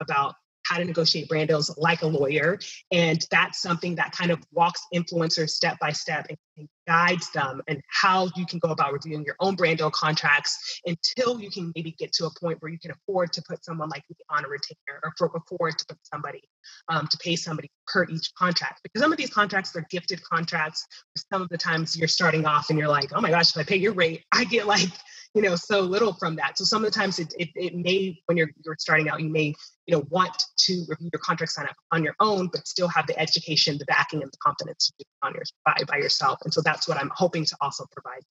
about 0.00 0.34
how 0.66 0.78
to 0.78 0.84
negotiate 0.84 1.28
brand 1.28 1.48
deals 1.48 1.76
like 1.78 2.02
a 2.02 2.06
lawyer. 2.06 2.58
And 2.90 3.24
that's 3.30 3.62
something 3.62 3.94
that 3.96 4.12
kind 4.12 4.30
of 4.30 4.40
walks 4.52 4.82
influencers 4.92 5.50
step 5.50 5.78
by 5.80 5.92
step 5.92 6.26
and, 6.28 6.38
guides 6.86 7.30
them 7.32 7.60
and 7.66 7.82
how 7.88 8.30
you 8.36 8.46
can 8.46 8.60
go 8.60 8.70
about 8.70 8.92
reviewing 8.92 9.24
your 9.24 9.34
own 9.40 9.56
brand 9.56 9.76
deal 9.76 9.90
contracts 9.90 10.80
until 10.86 11.40
you 11.40 11.50
can 11.50 11.72
maybe 11.74 11.90
get 11.98 12.12
to 12.12 12.26
a 12.26 12.30
point 12.40 12.56
where 12.62 12.70
you 12.70 12.78
can 12.78 12.92
afford 12.92 13.32
to 13.32 13.42
put 13.42 13.64
someone 13.64 13.88
like 13.88 14.04
me 14.08 14.16
on 14.30 14.44
a 14.44 14.48
retainer 14.48 15.00
or 15.02 15.12
for, 15.18 15.30
afford 15.34 15.76
to 15.76 15.84
put 15.86 15.98
somebody 16.04 16.40
um, 16.88 17.06
to 17.08 17.18
pay 17.18 17.36
somebody 17.36 17.70
per 17.86 18.06
each 18.08 18.32
contract. 18.34 18.80
Because 18.82 19.02
some 19.02 19.12
of 19.12 19.18
these 19.18 19.30
contracts 19.30 19.74
are 19.76 19.86
gifted 19.90 20.22
contracts. 20.22 20.86
Some 21.32 21.42
of 21.42 21.48
the 21.48 21.58
times 21.58 21.96
you're 21.96 22.08
starting 22.08 22.46
off 22.46 22.70
and 22.70 22.78
you're 22.78 22.88
like, 22.88 23.10
oh 23.14 23.20
my 23.20 23.30
gosh, 23.30 23.50
if 23.50 23.60
I 23.60 23.64
pay 23.64 23.76
your 23.76 23.92
rate, 23.92 24.24
I 24.32 24.44
get 24.44 24.66
like 24.66 24.90
you 25.36 25.42
know 25.42 25.54
so 25.54 25.80
little 25.80 26.14
from 26.14 26.34
that 26.36 26.56
so 26.56 26.64
some 26.64 26.82
of 26.82 26.90
the 26.90 26.98
times 26.98 27.18
it, 27.18 27.32
it, 27.38 27.50
it, 27.54 27.74
may 27.74 28.18
when 28.24 28.38
you're 28.38 28.50
you're 28.64 28.74
starting 28.78 29.08
out 29.08 29.20
you 29.20 29.28
may 29.28 29.54
you 29.86 29.94
know 29.94 30.02
want 30.08 30.44
to 30.56 30.82
review 30.88 31.10
your 31.12 31.20
contract 31.20 31.52
sign 31.52 31.66
up 31.66 31.76
on 31.92 32.02
your 32.02 32.14
own 32.20 32.48
but 32.50 32.66
still 32.66 32.88
have 32.88 33.06
the 33.06 33.18
education 33.20 33.76
the 33.76 33.84
backing 33.84 34.22
and 34.22 34.32
the 34.32 34.38
confidence 34.38 34.86
to 34.86 34.92
do 34.98 35.02
it 35.02 35.26
on 35.26 35.34
your 35.34 35.42
by, 35.66 35.76
by 35.86 35.98
yourself 35.98 36.38
and 36.44 36.54
so 36.54 36.62
that's 36.62 36.88
what 36.88 36.96
i'm 36.96 37.10
hoping 37.14 37.44
to 37.44 37.54
also 37.60 37.84
provide 37.92 38.22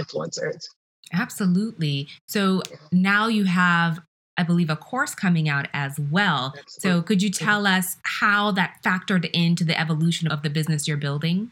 influencers 0.00 0.66
absolutely 1.12 2.06
so 2.26 2.62
now 2.92 3.26
you 3.26 3.44
have 3.44 3.98
I 4.38 4.42
believe 4.42 4.70
a 4.70 4.76
course 4.76 5.14
coming 5.14 5.48
out 5.48 5.68
as 5.72 5.98
well. 5.98 6.54
Absolutely. 6.58 7.00
So, 7.00 7.02
could 7.02 7.22
you 7.22 7.30
tell 7.30 7.66
us 7.66 7.96
how 8.02 8.52
that 8.52 8.76
factored 8.84 9.30
into 9.32 9.64
the 9.64 9.78
evolution 9.78 10.28
of 10.28 10.42
the 10.42 10.50
business 10.50 10.86
you're 10.86 10.96
building? 10.96 11.50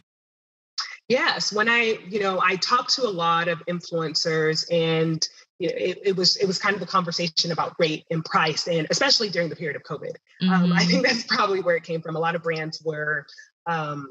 Yes, 1.08 1.52
when 1.52 1.68
I, 1.68 1.98
you 2.08 2.20
know, 2.20 2.40
I 2.42 2.56
talked 2.56 2.94
to 2.94 3.02
a 3.02 3.10
lot 3.10 3.48
of 3.48 3.62
influencers 3.66 4.64
and 4.70 5.26
you 5.58 5.68
know, 5.68 5.74
it, 5.76 5.98
it, 6.02 6.16
was 6.16 6.36
it 6.36 6.46
was 6.46 6.58
kind 6.58 6.74
of 6.74 6.80
the 6.80 6.86
conversation 6.86 7.52
about 7.52 7.74
rate 7.78 8.04
and 8.10 8.24
price, 8.24 8.66
and 8.66 8.86
especially 8.90 9.28
during 9.28 9.48
the 9.48 9.56
period 9.56 9.76
of 9.76 9.82
COVID. 9.82 10.14
Mm-hmm. 10.42 10.50
Um, 10.50 10.72
I 10.72 10.84
think 10.84 11.04
mm-hmm. 11.04 11.14
that's 11.14 11.24
probably 11.24 11.60
where 11.60 11.76
it 11.76 11.84
came 11.84 12.00
from. 12.00 12.16
A 12.16 12.18
lot 12.18 12.34
of 12.34 12.42
brands 12.42 12.82
were 12.84 13.26
um, 13.66 14.08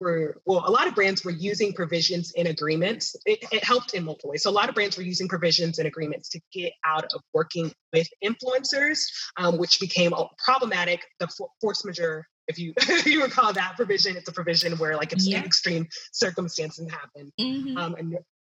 were 0.00 0.40
well, 0.44 0.64
a 0.66 0.70
lot 0.70 0.86
of 0.86 0.94
brands 0.94 1.24
were 1.24 1.30
using 1.30 1.72
provisions 1.72 2.32
in 2.32 2.46
agreements. 2.46 3.14
It, 3.26 3.44
it, 3.52 3.62
helped 3.64 3.94
in 3.94 4.04
multiple 4.04 4.30
ways. 4.30 4.42
So 4.42 4.50
a 4.50 4.52
lot 4.52 4.68
of 4.68 4.74
brands 4.74 4.96
were 4.96 5.02
using 5.02 5.28
provisions 5.28 5.78
in 5.78 5.86
agreements 5.86 6.28
to 6.30 6.40
get 6.52 6.72
out 6.84 7.04
of 7.04 7.20
working 7.34 7.72
with 7.92 8.08
influencers, 8.24 9.04
um, 9.36 9.58
which 9.58 9.78
became 9.80 10.12
problematic. 10.44 11.04
The 11.18 11.28
force 11.60 11.84
majeure 11.84 12.26
if 12.50 12.58
you 12.58 12.74
if 12.78 13.06
you 13.06 13.22
recall 13.22 13.52
that 13.52 13.76
provision, 13.76 14.16
it's 14.16 14.28
a 14.28 14.32
provision 14.32 14.76
where 14.78 14.96
like 14.96 15.14
yeah. 15.16 15.42
extreme 15.42 15.86
circumstances 16.12 16.90
happen, 16.90 17.32
mm-hmm. 17.40 17.76
um, 17.76 17.94
and 17.94 18.14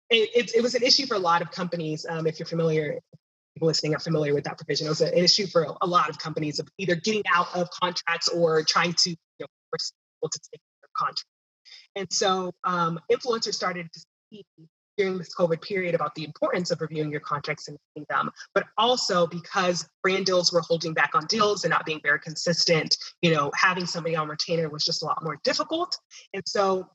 it, 0.09 0.29
it, 0.35 0.55
it, 0.55 0.61
was 0.61 0.75
an 0.75 0.83
issue 0.83 1.07
for 1.07 1.15
a 1.15 1.19
lot 1.19 1.41
of 1.41 1.49
companies. 1.49 2.05
Um, 2.07 2.27
if 2.27 2.37
you're 2.37 2.45
familiar, 2.45 2.99
people 3.55 3.67
listening 3.67 3.95
are 3.95 3.99
familiar 3.99 4.33
with 4.35 4.43
that 4.43 4.57
provision. 4.57 4.85
It 4.85 4.89
was 4.89 5.01
an 5.01 5.13
issue 5.13 5.47
for 5.47 5.65
a, 5.81 5.87
lot 5.87 6.09
of 6.09 6.19
companies 6.19 6.59
of 6.59 6.67
either 6.77 6.95
getting 6.95 7.23
out 7.33 7.47
of 7.55 7.69
contracts 7.71 8.27
or 8.27 8.63
trying 8.63 8.93
to 8.93 9.09
you 9.09 9.15
know, 9.39 9.47
force 9.71 9.93
people 10.15 10.29
to 10.29 10.39
take 10.51 10.61
their 10.81 10.89
contract. 10.95 11.25
And 11.95 12.11
so 12.11 12.53
um, 12.63 12.99
influencers 13.11 13.53
started 13.53 13.91
to 13.91 13.99
see 14.31 14.45
during 14.97 15.17
this 15.17 15.33
COVID 15.35 15.61
period 15.61 15.95
about 15.95 16.15
the 16.15 16.23
importance 16.23 16.71
of 16.71 16.81
reviewing 16.81 17.11
your 17.11 17.19
contracts 17.19 17.67
and 17.67 17.77
making 17.95 18.05
them, 18.09 18.31
but 18.53 18.65
also 18.77 19.27
because 19.27 19.87
brand 20.01 20.25
deals 20.25 20.53
were 20.53 20.61
holding 20.61 20.93
back 20.93 21.11
on 21.15 21.25
deals 21.25 21.63
and 21.63 21.71
not 21.71 21.85
being 21.85 21.99
very 22.01 22.19
consistent, 22.19 22.97
you 23.21 23.33
know, 23.33 23.51
having 23.55 23.85
somebody 23.85 24.15
on 24.15 24.27
retainer 24.27 24.69
was 24.69 24.85
just 24.85 25.03
a 25.03 25.05
lot 25.05 25.21
more 25.23 25.37
difficult. 25.43 25.97
And 26.33 26.43
so 26.45 26.87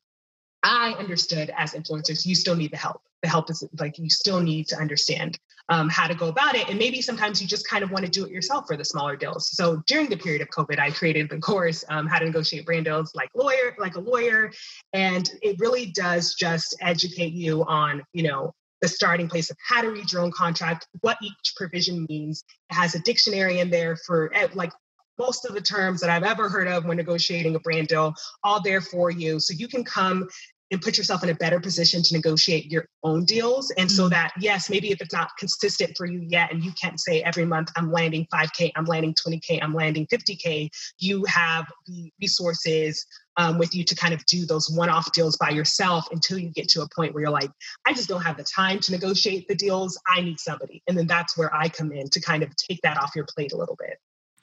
I 0.62 0.94
understood 0.99 1.53
as 1.57 1.73
influencers, 1.73 2.27
you 2.27 2.35
still 2.35 2.57
need 2.57 2.73
the 2.73 2.77
help. 2.77 3.03
The 3.23 3.29
help 3.29 3.51
is 3.51 3.64
like 3.79 3.99
you 3.99 4.09
still 4.09 4.40
need 4.40 4.66
to 4.68 4.77
understand 4.77 5.38
um, 5.68 5.88
how 5.88 6.07
to 6.07 6.14
go 6.14 6.29
about 6.29 6.55
it. 6.55 6.68
And 6.68 6.79
maybe 6.79 7.01
sometimes 7.01 7.40
you 7.40 7.46
just 7.46 7.68
kind 7.68 7.85
of 7.85 7.90
want 7.90 8.05
to 8.05 8.11
do 8.11 8.25
it 8.25 8.31
yourself 8.31 8.66
for 8.66 8.77
the 8.77 8.85
smaller 8.85 9.16
deals. 9.16 9.51
So 9.51 9.83
during 9.87 10.09
the 10.09 10.16
period 10.16 10.42
of 10.42 10.49
COVID, 10.49 10.79
I 10.79 10.90
created 10.90 11.31
the 11.31 11.38
course, 11.38 11.85
um, 11.88 12.07
How 12.07 12.18
to 12.18 12.25
Negotiate 12.25 12.66
Brand 12.66 12.87
Deals 12.87 13.14
like 13.14 13.31
lawyer, 13.35 13.77
like 13.79 13.96
a 13.96 14.01
lawyer. 14.01 14.53
And 14.92 15.31
it 15.42 15.57
really 15.59 15.87
does 15.87 16.35
just 16.35 16.77
educate 16.81 17.33
you 17.33 17.64
on, 17.64 18.03
you 18.12 18.25
know, 18.25 18.53
the 18.83 18.88
starting 18.88 19.29
place 19.29 19.51
of 19.51 19.57
how 19.66 19.83
to 19.83 19.90
read 19.90 20.11
your 20.11 20.23
own 20.23 20.33
contract, 20.33 20.88
what 21.03 21.18
each 21.23 21.55
provision 21.57 22.07
means. 22.09 22.42
It 22.70 22.75
has 22.75 22.94
a 22.94 23.01
dictionary 23.01 23.61
in 23.61 23.70
there 23.70 23.96
for 23.96 24.35
eh, 24.35 24.49
like 24.55 24.73
most 25.20 25.44
of 25.44 25.54
the 25.54 25.61
terms 25.61 26.00
that 26.00 26.09
I've 26.09 26.22
ever 26.22 26.48
heard 26.48 26.66
of 26.66 26.87
when 26.87 26.96
negotiating 26.96 27.54
a 27.54 27.61
brand 27.61 27.88
deal, 27.88 28.14
all 28.42 28.62
there 28.62 28.80
for 28.80 29.11
you. 29.11 29.38
So 29.38 29.52
you 29.52 29.68
can 29.68 29.85
come 29.85 30.26
and 30.70 30.80
put 30.80 30.96
yourself 30.96 31.22
in 31.22 31.28
a 31.28 31.35
better 31.35 31.59
position 31.59 32.02
to 32.02 32.14
negotiate 32.14 32.70
your 32.70 32.87
own 33.02 33.24
deals. 33.24 33.72
And 33.72 33.90
so 33.90 34.06
mm. 34.06 34.11
that, 34.11 34.33
yes, 34.38 34.70
maybe 34.70 34.92
if 34.92 35.00
it's 35.00 35.12
not 35.12 35.30
consistent 35.37 35.96
for 35.96 36.06
you 36.06 36.20
yet, 36.28 36.52
and 36.52 36.62
you 36.62 36.72
can't 36.80 36.98
say 36.98 37.22
every 37.22 37.44
month, 37.44 37.70
I'm 37.76 37.90
landing 37.90 38.26
5K, 38.33 38.70
I'm 38.76 38.85
landing 38.85 39.14
20K, 39.14 39.59
I'm 39.61 39.74
landing 39.74 40.06
50K, 40.06 40.70
you 40.98 41.24
have 41.26 41.66
the 41.87 42.12
resources 42.20 43.04
um, 43.37 43.59
with 43.59 43.74
you 43.74 43.85
to 43.85 43.94
kind 43.94 44.14
of 44.14 44.24
do 44.26 44.46
those 44.46 44.70
one 44.70 44.88
off 44.88 45.12
deals 45.12 45.37
by 45.37 45.50
yourself 45.50 46.06
until 46.12 46.38
you 46.38 46.50
get 46.50 46.68
to 46.70 46.83
a 46.83 46.88
point 46.94 47.14
where 47.14 47.22
you're 47.22 47.30
like, 47.30 47.50
I 47.87 47.92
just 47.92 48.09
don't 48.09 48.22
have 48.22 48.37
the 48.37 48.44
time 48.44 48.78
to 48.80 48.92
negotiate 48.92 49.48
the 49.48 49.54
deals. 49.56 50.00
I 50.06 50.20
need 50.20 50.38
somebody. 50.38 50.83
And 50.87 50.96
then 50.96 51.06
that's 51.06 51.37
where 51.37 51.54
I 51.54 51.68
come 51.68 51.90
in 51.90 52.09
to 52.11 52.20
kind 52.20 52.42
of 52.42 52.54
take 52.56 52.80
that 52.83 52.96
off 52.96 53.16
your 53.16 53.26
plate 53.35 53.52
a 53.52 53.56
little 53.56 53.76
bit. 53.76 53.98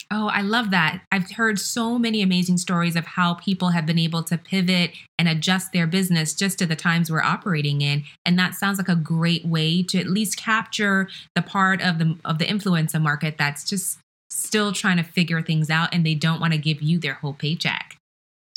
Oh, 0.10 0.28
I 0.28 0.42
love 0.42 0.72
that. 0.72 1.02
I've 1.12 1.32
heard 1.32 1.60
so 1.60 2.00
many 2.00 2.22
amazing 2.22 2.58
stories 2.58 2.96
of 2.96 3.06
how 3.06 3.34
people 3.34 3.70
have 3.70 3.86
been 3.86 4.00
able 4.00 4.24
to 4.24 4.38
pivot 4.38 4.92
and 5.20 5.28
adjust 5.28 5.74
their 5.74 5.86
business 5.86 6.34
just 6.34 6.60
to 6.60 6.66
the 6.66 6.78
times 6.78 7.12
we're 7.12 7.22
operating 7.22 7.82
in. 7.82 8.04
And 8.26 8.40
that 8.40 8.56
sounds 8.56 8.78
like 8.78 8.88
a 8.88 8.96
great 8.96 9.46
way 9.46 9.84
to 9.84 10.00
at 10.00 10.08
least 10.08 10.38
capture 10.38 11.10
the 11.36 11.42
part 11.42 11.82
of 11.82 12.00
the 12.00 12.18
of 12.24 12.40
the 12.40 12.46
influencer 12.46 13.02
market 13.02 13.36
that's 13.38 13.66
just 13.66 14.00
still 14.30 14.72
trying 14.72 14.98
to 14.98 15.04
figure 15.04 15.42
things 15.42 15.70
out 15.70 15.94
and 15.94 16.06
they 16.06 16.16
don't 16.16 16.40
want 16.40 16.54
to 16.54 16.60
give 16.60 16.82
you 16.82 17.00
their 17.00 17.16
whole 17.16 17.34
paycheck. 17.34 17.98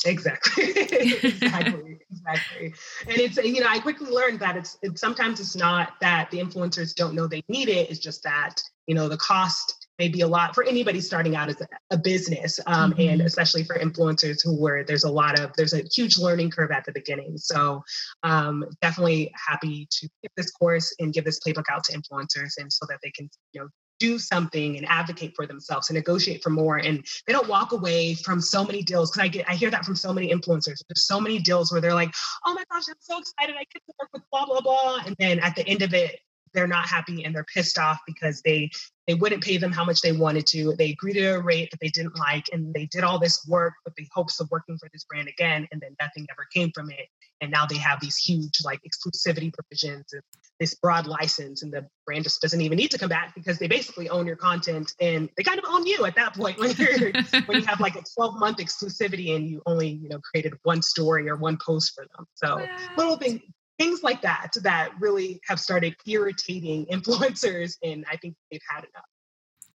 Exactly. 0.06 0.64
exactly. 0.76 1.98
Exactly. 2.10 2.74
And 3.06 3.18
it's 3.18 3.36
you 3.36 3.60
know 3.60 3.66
I 3.68 3.80
quickly 3.80 4.10
learned 4.10 4.40
that 4.40 4.56
it's, 4.56 4.78
it's 4.82 5.00
sometimes 5.00 5.40
it's 5.40 5.56
not 5.56 5.94
that 6.00 6.30
the 6.30 6.38
influencers 6.38 6.94
don't 6.94 7.14
know 7.14 7.26
they 7.26 7.42
need 7.48 7.68
it. 7.68 7.90
It's 7.90 7.98
just 7.98 8.22
that 8.22 8.62
you 8.86 8.94
know 8.94 9.08
the 9.08 9.16
cost 9.16 9.79
may 10.00 10.08
be 10.08 10.22
a 10.22 10.26
lot 10.26 10.54
for 10.54 10.64
anybody 10.64 10.98
starting 10.98 11.36
out 11.36 11.50
as 11.50 11.60
a, 11.90 11.98
business 11.98 12.58
um, 12.66 12.92
mm-hmm. 12.92 13.10
and 13.10 13.20
especially 13.20 13.62
for 13.62 13.78
influencers 13.78 14.42
who 14.42 14.58
were 14.58 14.82
there's 14.84 15.04
a 15.04 15.10
lot 15.10 15.38
of 15.38 15.52
there's 15.58 15.74
a 15.74 15.82
huge 15.94 16.16
learning 16.16 16.50
curve 16.50 16.70
at 16.70 16.84
the 16.86 16.92
beginning. 16.92 17.36
So 17.36 17.84
um, 18.22 18.64
definitely 18.80 19.30
happy 19.34 19.86
to 19.90 20.08
give 20.22 20.32
this 20.36 20.50
course 20.50 20.94
and 20.98 21.12
give 21.12 21.26
this 21.26 21.38
playbook 21.40 21.66
out 21.70 21.84
to 21.84 21.92
influencers 21.92 22.52
and 22.56 22.72
so 22.72 22.86
that 22.88 22.98
they 23.02 23.10
can 23.10 23.28
you 23.52 23.60
know 23.60 23.68
do 23.98 24.18
something 24.18 24.78
and 24.78 24.88
advocate 24.88 25.34
for 25.36 25.46
themselves 25.46 25.90
and 25.90 25.96
negotiate 25.96 26.42
for 26.42 26.48
more. 26.48 26.78
And 26.78 27.04
they 27.26 27.34
don't 27.34 27.48
walk 27.48 27.72
away 27.72 28.14
from 28.14 28.40
so 28.40 28.64
many 28.64 28.82
deals 28.82 29.10
because 29.10 29.24
i 29.26 29.28
get 29.28 29.50
i 29.50 29.54
hear 29.54 29.70
that 29.70 29.84
from 29.84 29.96
so 29.96 30.14
many 30.14 30.32
influencers. 30.32 30.78
There's 30.88 31.06
so 31.06 31.20
many 31.20 31.38
deals 31.40 31.70
where 31.70 31.82
they're 31.82 32.00
like 32.02 32.14
oh 32.46 32.54
my 32.54 32.64
gosh 32.72 32.84
i'm 32.88 32.94
so 33.00 33.18
excited. 33.18 33.54
I 33.56 33.64
get 33.74 33.82
to 33.86 33.92
work 34.00 34.08
with 34.14 34.22
blah 34.32 34.46
blah 34.46 34.62
blah. 34.62 35.02
And 35.04 35.14
then 35.18 35.38
at 35.40 35.54
the 35.54 35.66
end 35.68 35.82
of 35.82 35.92
it 35.92 36.18
they're 36.52 36.66
not 36.66 36.86
happy 36.86 37.24
and 37.24 37.34
they're 37.34 37.44
pissed 37.44 37.78
off 37.78 38.00
because 38.06 38.42
they 38.42 38.70
they 39.10 39.14
wouldn't 39.14 39.42
pay 39.42 39.56
them 39.56 39.72
how 39.72 39.84
much 39.84 40.02
they 40.02 40.12
wanted 40.12 40.46
to. 40.46 40.76
They 40.76 40.90
agreed 40.90 41.14
to 41.14 41.34
a 41.34 41.40
rate 41.42 41.72
that 41.72 41.80
they 41.80 41.88
didn't 41.88 42.16
like 42.16 42.44
and 42.52 42.72
they 42.72 42.86
did 42.86 43.02
all 43.02 43.18
this 43.18 43.44
work 43.48 43.74
with 43.84 43.92
the 43.96 44.06
hopes 44.12 44.38
of 44.38 44.48
working 44.52 44.78
for 44.78 44.88
this 44.92 45.02
brand 45.02 45.26
again 45.26 45.66
and 45.72 45.80
then 45.80 45.96
nothing 46.00 46.28
ever 46.30 46.46
came 46.54 46.70
from 46.72 46.92
it. 46.92 47.08
And 47.40 47.50
now 47.50 47.66
they 47.66 47.76
have 47.78 47.98
these 47.98 48.16
huge 48.16 48.60
like 48.64 48.80
exclusivity 48.84 49.52
provisions 49.52 50.12
and 50.12 50.22
this 50.60 50.76
broad 50.76 51.08
license 51.08 51.64
and 51.64 51.72
the 51.72 51.88
brand 52.06 52.22
just 52.22 52.40
doesn't 52.40 52.60
even 52.60 52.78
need 52.78 52.92
to 52.92 52.98
come 52.98 53.08
back 53.08 53.34
because 53.34 53.58
they 53.58 53.66
basically 53.66 54.08
own 54.10 54.28
your 54.28 54.36
content 54.36 54.94
and 55.00 55.28
they 55.36 55.42
kind 55.42 55.58
of 55.58 55.64
own 55.66 55.84
you 55.88 56.04
at 56.04 56.14
that 56.14 56.34
point. 56.34 56.58
When 56.60 56.70
you're 56.76 57.10
when 57.46 57.62
you 57.62 57.66
have 57.66 57.80
like 57.80 57.96
a 57.96 58.04
12 58.14 58.38
month 58.38 58.58
exclusivity 58.58 59.34
and 59.34 59.48
you 59.48 59.60
only 59.66 59.88
you 59.88 60.08
know 60.08 60.20
created 60.20 60.54
one 60.62 60.82
story 60.82 61.28
or 61.28 61.34
one 61.34 61.56
post 61.56 61.94
for 61.96 62.06
them. 62.16 62.26
So 62.34 62.58
wow. 62.58 62.66
little 62.96 63.16
thing 63.16 63.42
things 63.80 64.02
like 64.02 64.20
that 64.20 64.52
that 64.62 64.92
really 65.00 65.40
have 65.48 65.58
started 65.58 65.96
irritating 66.06 66.86
influencers 66.92 67.76
and 67.82 68.04
i 68.10 68.16
think 68.16 68.34
they've 68.50 68.60
had 68.70 68.84
enough 68.84 69.04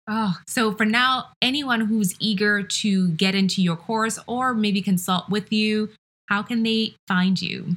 Oh, 0.08 0.36
so 0.48 0.72
for 0.72 0.86
now, 0.86 1.30
anyone 1.42 1.82
who's 1.82 2.14
eager 2.20 2.62
to 2.62 3.10
get 3.10 3.34
into 3.34 3.64
your 3.64 3.76
course 3.76 4.20
or 4.28 4.54
maybe 4.54 4.80
consult 4.80 5.30
with 5.30 5.52
you, 5.52 5.90
how 6.28 6.44
can 6.44 6.62
they 6.62 6.94
find 7.08 7.42
you? 7.42 7.76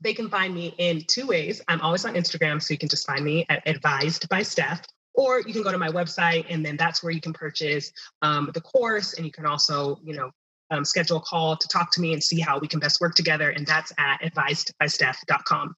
They 0.00 0.14
can 0.14 0.30
find 0.30 0.54
me 0.54 0.72
in 0.78 1.02
two 1.08 1.26
ways. 1.26 1.60
I'm 1.66 1.80
always 1.80 2.04
on 2.04 2.14
Instagram, 2.14 2.62
so 2.62 2.72
you 2.72 2.78
can 2.78 2.88
just 2.88 3.08
find 3.08 3.24
me 3.24 3.44
at 3.48 3.60
Advised 3.66 4.28
by 4.28 4.42
Steph, 4.42 4.82
or 5.14 5.40
you 5.40 5.52
can 5.52 5.62
go 5.62 5.72
to 5.72 5.78
my 5.78 5.88
website, 5.88 6.46
and 6.48 6.64
then 6.64 6.76
that's 6.76 7.02
where 7.02 7.12
you 7.12 7.20
can 7.20 7.32
purchase 7.32 7.92
um, 8.22 8.48
the 8.54 8.60
course, 8.60 9.14
and 9.14 9.26
you 9.26 9.32
can 9.32 9.46
also, 9.46 9.98
you 10.04 10.14
know, 10.14 10.30
um, 10.70 10.84
schedule 10.84 11.18
a 11.18 11.20
call 11.20 11.56
to 11.56 11.68
talk 11.68 11.90
to 11.92 12.00
me 12.00 12.12
and 12.12 12.22
see 12.22 12.40
how 12.40 12.58
we 12.58 12.68
can 12.68 12.80
best 12.80 13.00
work 13.00 13.14
together. 13.14 13.50
And 13.50 13.66
that's 13.66 13.92
at 13.98 14.20
advisedbysteph.com. 14.22 15.74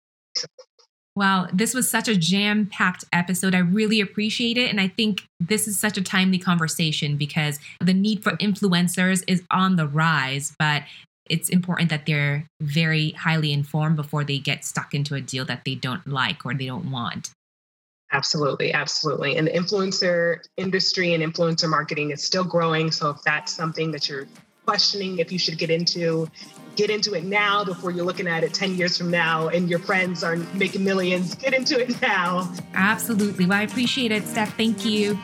Wow, 1.14 1.46
this 1.52 1.74
was 1.74 1.90
such 1.90 2.08
a 2.08 2.16
jam 2.16 2.66
packed 2.66 3.04
episode. 3.12 3.54
I 3.54 3.58
really 3.58 4.00
appreciate 4.00 4.56
it. 4.56 4.70
And 4.70 4.80
I 4.80 4.88
think 4.88 5.22
this 5.40 5.68
is 5.68 5.78
such 5.78 5.98
a 5.98 6.02
timely 6.02 6.38
conversation 6.38 7.16
because 7.16 7.58
the 7.80 7.92
need 7.92 8.22
for 8.22 8.32
influencers 8.32 9.22
is 9.26 9.42
on 9.50 9.76
the 9.76 9.86
rise, 9.86 10.56
but 10.58 10.84
it's 11.28 11.50
important 11.50 11.90
that 11.90 12.06
they're 12.06 12.46
very 12.60 13.10
highly 13.10 13.52
informed 13.52 13.96
before 13.96 14.24
they 14.24 14.38
get 14.38 14.64
stuck 14.64 14.94
into 14.94 15.14
a 15.14 15.20
deal 15.20 15.44
that 15.44 15.64
they 15.66 15.74
don't 15.74 16.06
like 16.06 16.46
or 16.46 16.54
they 16.54 16.66
don't 16.66 16.90
want. 16.90 17.30
Absolutely, 18.12 18.72
absolutely. 18.72 19.36
And 19.36 19.46
the 19.46 19.52
influencer 19.52 20.40
industry 20.56 21.14
and 21.14 21.22
influencer 21.22 21.68
marketing 21.68 22.10
is 22.10 22.22
still 22.22 22.44
growing. 22.44 22.90
So 22.90 23.10
if 23.10 23.22
that's 23.22 23.52
something 23.52 23.90
that 23.92 24.08
you're 24.08 24.26
questioning 24.64 25.18
if 25.18 25.32
you 25.32 25.38
should 25.38 25.58
get 25.58 25.70
into 25.70 26.28
get 26.76 26.90
into 26.90 27.14
it 27.14 27.24
now 27.24 27.64
before 27.64 27.90
you're 27.90 28.04
looking 28.04 28.26
at 28.26 28.44
it 28.44 28.54
10 28.54 28.76
years 28.76 28.96
from 28.96 29.10
now 29.10 29.48
and 29.48 29.68
your 29.68 29.78
friends 29.78 30.24
are 30.24 30.36
making 30.54 30.84
millions. 30.84 31.34
Get 31.34 31.54
into 31.54 31.78
it 31.78 32.00
now. 32.00 32.50
Absolutely. 32.74 33.46
Well 33.46 33.58
i 33.58 33.62
appreciate 33.62 34.12
it 34.12 34.24
steph. 34.26 34.56
Thank 34.56 34.84
you. 34.84 35.14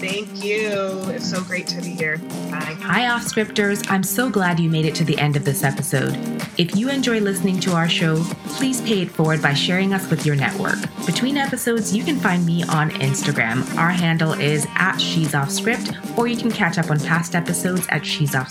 Thank 0.00 0.44
you. 0.44 0.68
It's 1.08 1.28
so 1.28 1.42
great 1.42 1.66
to 1.68 1.80
be 1.80 1.90
here. 1.90 2.18
Bye. 2.50 2.76
Hi 2.80 3.08
off 3.08 3.22
scripters. 3.22 3.82
I'm 3.90 4.02
so 4.02 4.30
glad 4.30 4.60
you 4.60 4.70
made 4.70 4.84
it 4.84 4.94
to 4.96 5.04
the 5.04 5.18
end 5.18 5.36
of 5.36 5.44
this 5.44 5.64
episode. 5.64 6.14
If 6.58 6.76
you 6.76 6.90
enjoy 6.90 7.20
listening 7.20 7.60
to 7.60 7.72
our 7.72 7.88
show 7.88 8.22
please 8.58 8.80
pay 8.82 9.02
it 9.02 9.10
forward 9.10 9.40
by 9.40 9.54
sharing 9.54 9.94
us 9.94 10.08
with 10.10 10.26
your 10.26 10.36
network. 10.36 10.78
Between 11.06 11.36
episodes 11.36 11.94
you 11.96 12.04
can 12.04 12.16
find 12.16 12.44
me 12.44 12.64
on 12.64 12.90
instagram. 12.90 13.76
Our 13.76 13.90
handle 13.90 14.32
is 14.32 14.66
at 14.74 14.98
she's 14.98 15.34
off 15.34 15.50
script 15.50 15.92
or 16.16 16.26
you 16.26 16.36
can 16.36 16.50
catch 16.50 16.78
up 16.78 16.90
on 16.90 17.00
past 17.00 17.34
episodes 17.34 17.86
at 17.90 18.04
she's 18.04 18.34
off 18.34 18.50